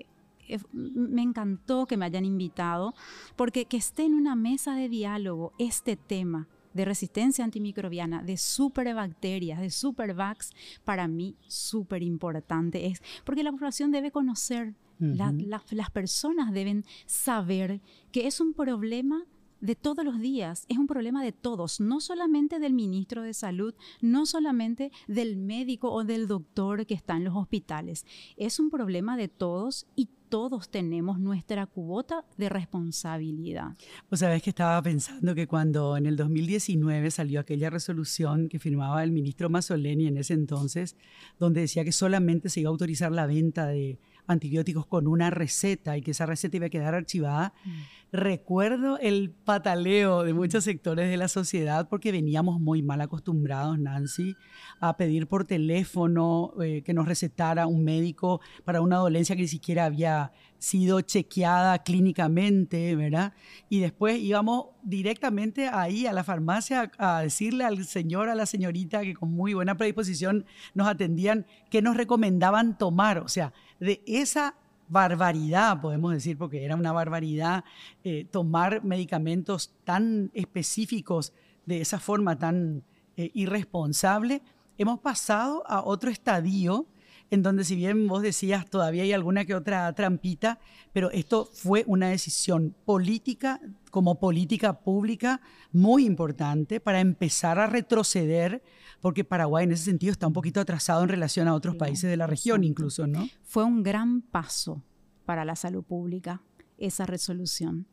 me 0.72 1.22
encantó 1.22 1.86
que 1.86 1.98
me 1.98 2.06
hayan 2.06 2.26
invitado, 2.26 2.94
porque 3.36 3.66
que 3.66 3.78
esté 3.78 4.04
en 4.04 4.14
una 4.14 4.36
mesa 4.36 4.76
de 4.76 4.90
diálogo 4.90 5.54
este 5.58 5.96
tema 5.96 6.48
de 6.74 6.86
resistencia 6.86 7.44
antimicrobiana, 7.44 8.24
de 8.24 8.38
superbacterias, 8.38 9.60
de 9.60 9.72
supervax, 9.72 10.52
para 10.84 11.08
mí 11.08 11.36
súper 11.48 12.02
importante 12.04 12.88
es, 12.88 13.02
porque 13.26 13.44
la 13.44 13.52
población 13.52 13.92
debe 13.92 14.12
conocer, 14.12 14.76
las 15.00 15.92
personas 15.92 16.54
deben 16.54 16.86
saber 17.08 17.82
que 18.12 18.28
es 18.28 18.40
un 18.40 18.54
problema 18.54 19.26
de 19.60 19.76
todos 19.76 20.04
los 20.04 20.20
días, 20.20 20.66
es 20.70 20.78
un 20.78 20.88
problema 20.88 21.24
de 21.24 21.32
todos, 21.32 21.80
no 21.80 22.02
solamente 22.02 22.60
del 22.60 22.74
ministro 22.74 23.22
de 23.22 23.34
salud, 23.34 23.74
no 24.02 24.26
solamente 24.26 24.92
del 25.08 25.38
médico 25.38 25.92
o 25.92 26.04
del 26.04 26.28
doctor 26.28 26.86
que 26.86 26.96
está 26.96 27.16
en 27.16 27.26
los 27.26 27.36
hospitales, 27.36 28.06
es 28.38 28.60
un 28.60 28.70
problema 28.70 29.18
de 29.18 29.28
todos 29.28 29.88
y 29.96 30.10
todos 30.32 30.70
tenemos 30.70 31.20
nuestra 31.20 31.66
cuota 31.66 32.24
de 32.38 32.48
responsabilidad. 32.48 33.76
Vos 34.10 34.22
sabés 34.22 34.42
que 34.42 34.52
estaba 34.52 34.82
pensando 34.82 35.36
que 35.36 35.46
cuando 35.46 35.98
en 35.98 36.06
el 36.06 36.16
2019 36.16 37.12
salió 37.12 37.42
aquella 37.42 37.70
resolución 37.70 38.48
que 38.48 38.58
firmaba 38.58 39.04
el 39.04 39.12
ministro 39.12 39.50
Mazzoleni 39.50 40.08
en 40.08 40.16
ese 40.16 40.34
entonces, 40.34 40.96
donde 41.38 41.60
decía 41.60 41.84
que 41.84 41.92
solamente 41.92 42.48
se 42.48 42.62
iba 42.62 42.70
a 42.70 42.72
autorizar 42.72 43.12
la 43.12 43.28
venta 43.28 43.68
de 43.68 44.00
antibióticos 44.28 44.86
con 44.86 45.08
una 45.08 45.30
receta 45.30 45.98
y 45.98 46.02
que 46.02 46.12
esa 46.12 46.26
receta 46.26 46.58
iba 46.58 46.68
a 46.68 46.70
quedar 46.70 46.94
archivada, 46.94 47.54
mm. 47.64 47.70
recuerdo 48.12 48.98
el 49.00 49.32
pataleo 49.32 50.24
de 50.24 50.34
muchos 50.34 50.64
sectores 50.64 51.10
de 51.10 51.18
la 51.18 51.28
sociedad 51.28 51.88
porque 51.90 52.12
veníamos 52.12 52.60
muy 52.60 52.82
mal 52.82 53.02
acostumbrados, 53.02 53.80
Nancy, 53.80 54.36
a 54.80 54.98
pedir 54.98 55.28
por 55.28 55.46
teléfono 55.46 56.54
eh, 56.62 56.82
que 56.84 56.94
nos 56.94 57.08
recetara 57.08 57.68
un 57.68 57.84
médico 57.84 58.42
para 58.64 58.82
una 58.82 58.98
dolencia 58.98 59.36
que 59.36 59.44
ni 59.44 59.48
siquiera 59.48 59.86
había 59.86 60.32
sido 60.62 61.02
chequeada 61.02 61.80
clínicamente, 61.80 62.96
¿verdad? 62.96 63.34
Y 63.68 63.80
después 63.80 64.20
íbamos 64.20 64.68
directamente 64.84 65.68
ahí 65.68 66.06
a 66.06 66.14
la 66.14 66.24
farmacia 66.24 66.92
a 67.00 67.22
decirle 67.22 67.64
al 67.64 67.84
señor, 67.84 68.30
a 68.30 68.36
la 68.36 68.46
señorita 68.46 69.02
que 69.02 69.16
con 69.16 69.32
muy 69.32 69.56
buena 69.56 69.76
predisposición 69.76 70.46
nos 70.76 70.88
atendían, 70.88 71.48
qué 71.72 71.82
nos 71.82 71.98
recomendaban 71.98 72.78
tomar. 72.78 73.18
O 73.20 73.28
sea, 73.28 73.54
de 73.82 74.02
esa 74.06 74.56
barbaridad, 74.88 75.82
podemos 75.82 76.14
decir, 76.14 76.38
porque 76.38 76.64
era 76.64 76.76
una 76.76 76.92
barbaridad 76.92 77.64
eh, 78.04 78.26
tomar 78.30 78.84
medicamentos 78.84 79.74
tan 79.84 80.32
específicos 80.34 81.34
de 81.66 81.82
esa 81.82 82.00
forma 82.00 82.38
tan 82.38 82.84
eh, 83.18 83.32
irresponsable, 83.34 84.42
hemos 84.78 85.00
pasado 85.00 85.64
a 85.68 85.84
otro 85.84 86.10
estadio 86.10 86.86
en 87.32 87.42
donde 87.42 87.64
si 87.64 87.76
bien 87.76 88.08
vos 88.08 88.22
decías 88.22 88.70
todavía 88.70 89.04
hay 89.04 89.14
alguna 89.14 89.46
que 89.46 89.56
otra 89.56 89.92
trampita, 89.94 90.60
pero 90.92 91.10
esto 91.12 91.50
fue 91.52 91.86
una 91.88 92.10
decisión 92.10 92.76
política, 92.86 93.62
como 93.90 94.20
política 94.20 94.82
pública, 94.82 95.42
muy 95.72 96.06
importante 96.06 96.82
para 96.82 97.00
empezar 97.00 97.58
a 97.58 97.68
retroceder, 97.68 98.62
porque 99.00 99.24
Paraguay 99.24 99.64
en 99.64 99.72
ese 99.72 99.86
sentido 99.86 100.12
está 100.12 100.28
un 100.28 100.34
poquito 100.34 100.60
atrasado 100.60 101.04
en 101.04 101.10
relación 101.10 101.48
a 101.48 101.56
otros 101.56 101.78
países 101.78 102.10
de 102.10 102.18
la 102.18 102.28
región 102.28 102.66
incluso, 102.66 103.08
¿no? 103.08 103.28
Fue 103.44 103.64
un 103.64 103.82
gran 103.82 104.22
paso 104.22 104.84
para 105.26 105.46
la 105.46 105.56
salud 105.56 105.84
pública 105.84 106.44
esa 106.78 107.06
resolución, 107.06 107.88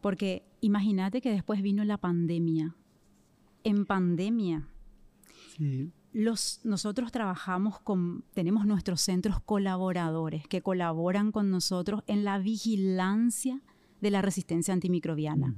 porque 0.00 0.44
imagínate 0.62 1.20
que 1.20 1.32
después 1.32 1.60
vino 1.62 1.84
la 1.84 1.98
pandemia. 1.98 2.76
En 3.62 3.84
pandemia, 3.84 4.68
sí 5.56 5.92
nosotros 6.12 7.12
trabajamos 7.12 7.80
con, 7.80 8.24
tenemos 8.34 8.66
nuestros 8.66 9.00
centros 9.00 9.40
colaboradores 9.40 10.46
que 10.48 10.62
colaboran 10.62 11.30
con 11.30 11.50
nosotros 11.50 12.02
en 12.06 12.24
la 12.24 12.38
vigilancia 12.38 13.60
de 14.00 14.10
la 14.10 14.22
resistencia 14.22 14.74
antimicrobiana. 14.74 15.54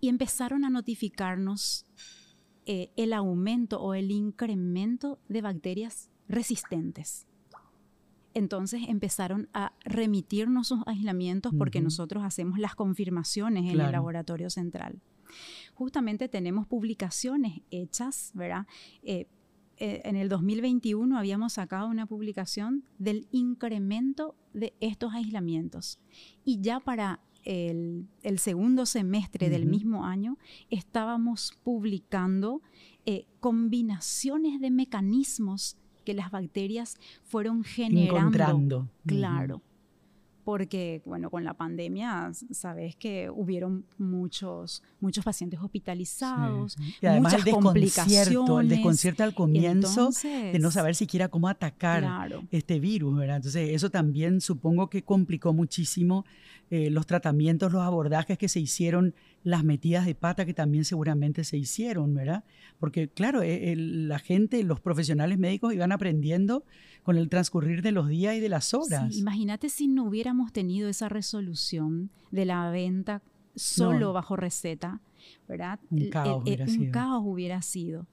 Y 0.00 0.08
empezaron 0.08 0.64
a 0.64 0.70
notificarnos 0.70 1.86
eh, 2.66 2.90
el 2.96 3.12
aumento 3.12 3.80
o 3.80 3.94
el 3.94 4.10
incremento 4.10 5.18
de 5.28 5.42
bacterias 5.42 6.10
resistentes. 6.28 7.26
Entonces 8.34 8.82
empezaron 8.86 9.48
a 9.54 9.72
remitirnos 9.84 10.68
sus 10.68 10.80
aislamientos 10.86 11.52
porque 11.56 11.80
nosotros 11.80 12.22
hacemos 12.22 12.58
las 12.58 12.76
confirmaciones 12.76 13.64
en 13.64 13.80
el 13.80 13.90
laboratorio 13.90 14.50
central. 14.50 15.00
Justamente 15.74 16.28
tenemos 16.28 16.66
publicaciones 16.66 17.62
hechas, 17.70 18.30
¿verdad? 18.34 18.66
Eh, 19.02 19.26
eh, 19.80 20.02
en 20.04 20.16
el 20.16 20.28
2021 20.28 21.16
habíamos 21.16 21.54
sacado 21.54 21.88
una 21.88 22.06
publicación 22.06 22.84
del 22.98 23.28
incremento 23.30 24.34
de 24.52 24.74
estos 24.80 25.14
aislamientos. 25.14 25.98
Y 26.44 26.60
ya 26.60 26.80
para 26.80 27.20
el, 27.44 28.08
segundo 28.38 28.86
semestre 28.86 29.48
del 29.48 29.66
mismo 29.66 30.04
año 30.04 30.36
estábamos 30.68 31.52
publicando 31.62 32.60
eh, 33.06 33.26
combinaciones 33.40 34.60
de 34.60 34.70
mecanismos 34.70 35.76
que 36.04 36.14
las 36.14 36.30
bacterias 36.30 36.96
fueron 37.22 37.62
generando. 37.64 38.88
Claro 39.06 39.62
porque, 40.48 41.02
bueno, 41.04 41.28
con 41.28 41.44
la 41.44 41.52
pandemia, 41.52 42.32
sabes 42.52 42.96
que 42.96 43.28
hubieron 43.28 43.84
muchos, 43.98 44.82
muchos 44.98 45.22
pacientes 45.22 45.60
hospitalizados, 45.60 46.74
y 47.02 47.04
además 47.04 47.34
muchas 47.34 47.46
el 47.46 47.52
complicaciones. 47.52 48.62
El 48.62 48.68
desconcierto 48.70 49.24
al 49.24 49.34
comienzo 49.34 50.08
de 50.22 50.58
no 50.58 50.70
saber 50.70 50.94
siquiera 50.94 51.28
cómo 51.28 51.50
atacar 51.50 52.30
este 52.50 52.80
virus, 52.80 53.14
¿verdad? 53.14 53.36
Entonces, 53.36 53.74
eso 53.74 53.90
también 53.90 54.40
supongo 54.40 54.88
que 54.88 55.02
complicó 55.02 55.52
muchísimo 55.52 56.24
eh, 56.70 56.88
los 56.88 57.06
tratamientos, 57.06 57.70
los 57.70 57.82
abordajes 57.82 58.38
que 58.38 58.48
se 58.48 58.58
hicieron, 58.58 59.14
las 59.44 59.64
metidas 59.64 60.06
de 60.06 60.14
pata 60.14 60.44
que 60.44 60.54
también 60.54 60.84
seguramente 60.84 61.44
se 61.44 61.56
hicieron, 61.56 62.14
¿verdad? 62.14 62.44
Porque, 62.78 63.08
claro, 63.08 63.42
eh, 63.42 63.74
la 63.76 64.18
gente, 64.18 64.62
los 64.64 64.80
profesionales 64.80 65.38
médicos 65.38 65.74
iban 65.74 65.92
aprendiendo 65.92 66.64
con 67.02 67.16
el 67.16 67.28
transcurrir 67.28 67.82
de 67.82 67.92
los 67.92 68.08
días 68.08 68.34
y 68.34 68.40
de 68.40 68.48
las 68.48 68.74
horas. 68.74 69.16
Imagínate 69.16 69.68
si 69.68 69.88
no 69.88 70.04
hubiéramos 70.04 70.52
tenido 70.52 70.88
esa 70.88 71.08
resolución 71.08 72.10
de 72.30 72.44
la 72.44 72.70
venta 72.70 73.22
solo 73.54 74.12
bajo 74.12 74.36
receta, 74.36 75.00
¿verdad? 75.48 75.80
Un 75.90 76.10
caos, 76.10 76.42
hubiera, 76.42 76.64
un 76.64 76.70
sido. 76.70 76.92
caos 76.92 77.22
hubiera 77.24 77.62
sido. 77.62 78.06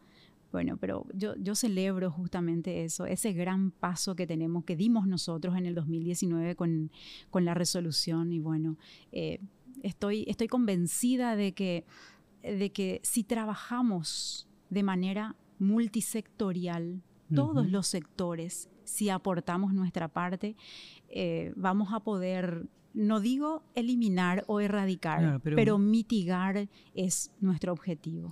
Bueno, 0.52 0.78
pero 0.78 1.06
yo, 1.14 1.36
yo 1.36 1.54
celebro 1.54 2.10
justamente 2.10 2.86
eso, 2.86 3.06
ese 3.06 3.34
gran 3.34 3.72
paso 3.72 4.16
que 4.16 4.26
tenemos, 4.26 4.64
que 4.64 4.78
dimos 4.78 5.06
nosotros 5.06 5.58
en 5.58 5.66
el 5.66 5.76
2019 5.76 6.56
con, 6.56 6.92
con 7.30 7.44
la 7.44 7.54
resolución 7.54 8.32
y 8.32 8.40
bueno, 8.40 8.78
eh, 9.12 9.42
estoy, 9.86 10.26
estoy 10.28 10.48
convencida 10.48 11.36
de 11.36 11.54
que, 11.54 11.86
de 12.42 12.72
que 12.72 13.00
si 13.04 13.24
trabajamos 13.24 14.48
de 14.70 14.84
manera 14.84 15.36
multisectorial, 15.60 17.02
todos 17.34 17.68
los 17.72 17.88
sectores, 17.88 18.70
si 18.84 19.10
aportamos 19.10 19.74
nuestra 19.74 20.08
parte, 20.08 20.56
eh, 21.10 21.54
vamos 21.56 21.92
a 21.92 22.02
poder, 22.02 22.68
no 22.94 23.20
digo 23.20 23.64
eliminar 23.74 24.44
o 24.48 24.60
erradicar, 24.60 25.42
pero, 25.42 25.80
mitigar 25.80 26.70
es 26.94 27.32
nuestro 27.40 27.74
objetivo. 27.74 28.32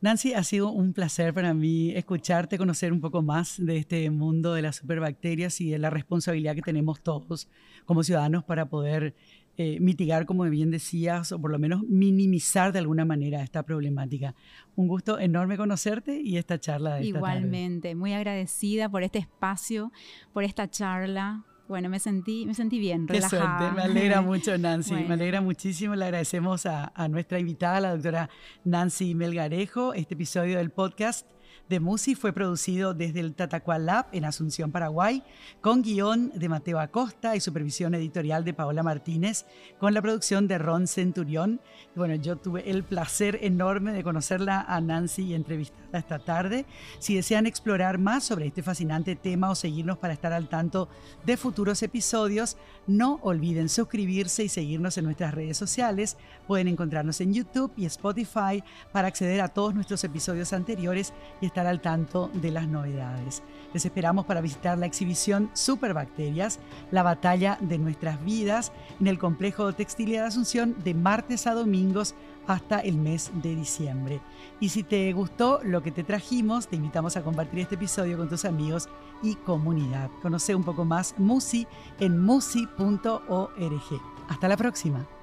Nancy, 0.00 0.32
ha 0.32 0.42
sido 0.42 0.70
un 0.70 0.94
placer 0.94 1.34
para 1.34 1.52
mí 1.52 1.90
escucharte, 1.90 2.56
conocer 2.56 2.94
un 2.94 3.02
poco 3.02 3.20
más 3.20 3.62
de 3.62 3.76
este 3.76 4.08
mundo 4.08 4.54
de 4.54 4.62
las 4.62 4.76
superbacterias 4.76 5.60
y 5.60 5.70
de 5.70 5.78
la 5.78 5.90
responsabilidad 5.90 6.54
que 6.54 6.62
tenemos 6.62 7.02
todos 7.02 7.48
como 7.84 8.02
ciudadanos 8.02 8.42
para 8.42 8.70
poder 8.70 9.14
eh, 9.62 9.78
mitigar, 9.78 10.24
como 10.24 10.44
bien 10.44 10.70
decías, 10.70 11.32
o 11.32 11.38
por 11.38 11.50
lo 11.50 11.58
menos 11.58 11.82
minimizar 11.86 12.72
de 12.72 12.78
alguna 12.78 13.04
manera 13.04 13.42
esta 13.42 13.62
problemática. 13.62 14.34
Un 14.74 14.88
gusto 14.88 15.18
enorme 15.18 15.58
conocerte 15.58 16.18
y 16.18 16.38
esta 16.38 16.58
charla 16.58 16.94
de 16.94 17.02
esta 17.02 17.18
Igualmente, 17.18 17.94
muy 17.94 18.14
agradecida 18.14 18.88
por 18.88 19.02
este 19.02 19.18
espacio, 19.18 19.92
por 20.32 20.44
esta 20.44 20.70
charla. 20.70 21.44
Bueno, 21.68 21.90
me 21.90 21.98
sentí, 21.98 22.46
me 22.46 22.54
sentí 22.54 22.78
bien, 22.78 23.06
Qué 23.06 23.20
Suerte. 23.20 23.70
Me 23.76 23.82
alegra 23.82 24.22
mucho, 24.22 24.56
Nancy. 24.56 24.94
Me 24.94 25.12
alegra 25.12 25.42
muchísimo. 25.42 25.94
Le 25.94 26.06
agradecemos 26.06 26.64
a, 26.64 26.90
a 26.94 27.08
nuestra 27.08 27.38
invitada, 27.38 27.80
la 27.80 27.90
doctora 27.90 28.30
Nancy 28.64 29.14
Melgarejo, 29.14 29.92
este 29.92 30.14
episodio 30.14 30.56
del 30.56 30.70
podcast 30.70 31.26
de 31.70 31.78
Musi 31.78 32.16
fue 32.16 32.32
producido 32.32 32.94
desde 32.94 33.20
el 33.20 33.32
Tatacual 33.32 33.86
Lab 33.86 34.06
en 34.10 34.24
Asunción, 34.24 34.72
Paraguay, 34.72 35.22
con 35.60 35.82
guion 35.82 36.32
de 36.34 36.48
Mateo 36.48 36.80
Acosta 36.80 37.36
y 37.36 37.40
supervisión 37.40 37.94
editorial 37.94 38.44
de 38.44 38.52
Paola 38.52 38.82
Martínez, 38.82 39.46
con 39.78 39.94
la 39.94 40.02
producción 40.02 40.48
de 40.48 40.58
Ron 40.58 40.88
Centurión. 40.88 41.60
Bueno, 41.94 42.16
yo 42.16 42.34
tuve 42.34 42.68
el 42.68 42.82
placer 42.82 43.38
enorme 43.42 43.92
de 43.92 44.02
conocerla 44.02 44.62
a 44.62 44.80
Nancy 44.80 45.22
y 45.22 45.34
entrevistarla 45.34 46.00
esta 46.00 46.18
tarde. 46.18 46.66
Si 46.98 47.14
desean 47.14 47.46
explorar 47.46 47.98
más 47.98 48.24
sobre 48.24 48.46
este 48.46 48.64
fascinante 48.64 49.14
tema 49.14 49.50
o 49.50 49.54
seguirnos 49.54 49.98
para 49.98 50.12
estar 50.12 50.32
al 50.32 50.48
tanto 50.48 50.88
de 51.24 51.36
futuros 51.36 51.82
episodios, 51.84 52.56
no 52.88 53.20
olviden 53.22 53.68
suscribirse 53.68 54.42
y 54.42 54.48
seguirnos 54.48 54.98
en 54.98 55.04
nuestras 55.04 55.34
redes 55.34 55.56
sociales. 55.56 56.16
Pueden 56.48 56.66
encontrarnos 56.66 57.20
en 57.20 57.32
YouTube 57.32 57.72
y 57.76 57.86
Spotify 57.86 58.64
para 58.92 59.06
acceder 59.06 59.40
a 59.40 59.48
todos 59.48 59.74
nuestros 59.74 60.02
episodios 60.02 60.52
anteriores 60.52 61.12
y 61.40 61.46
estar 61.46 61.59
al 61.66 61.80
tanto 61.80 62.30
de 62.34 62.50
las 62.50 62.68
novedades. 62.68 63.42
Les 63.72 63.84
esperamos 63.84 64.26
para 64.26 64.40
visitar 64.40 64.76
la 64.78 64.86
exhibición 64.86 65.50
Superbacterias, 65.52 66.58
la 66.90 67.02
batalla 67.02 67.56
de 67.60 67.78
nuestras 67.78 68.22
vidas, 68.24 68.72
en 69.00 69.06
el 69.06 69.18
complejo 69.18 69.72
textil 69.72 70.10
de 70.10 70.20
Asunción 70.20 70.76
de 70.82 70.94
martes 70.94 71.46
a 71.46 71.54
domingos 71.54 72.14
hasta 72.46 72.80
el 72.80 72.96
mes 72.96 73.30
de 73.34 73.54
diciembre. 73.54 74.20
Y 74.58 74.70
si 74.70 74.82
te 74.82 75.12
gustó 75.12 75.60
lo 75.62 75.82
que 75.82 75.92
te 75.92 76.04
trajimos, 76.04 76.68
te 76.68 76.76
invitamos 76.76 77.16
a 77.16 77.22
compartir 77.22 77.60
este 77.60 77.76
episodio 77.76 78.16
con 78.16 78.28
tus 78.28 78.44
amigos 78.44 78.88
y 79.22 79.36
comunidad. 79.36 80.10
Conoce 80.22 80.54
un 80.54 80.64
poco 80.64 80.84
más 80.84 81.14
Musi 81.18 81.66
en 82.00 82.18
musi.org. 82.20 84.00
Hasta 84.28 84.48
la 84.48 84.56
próxima. 84.56 85.19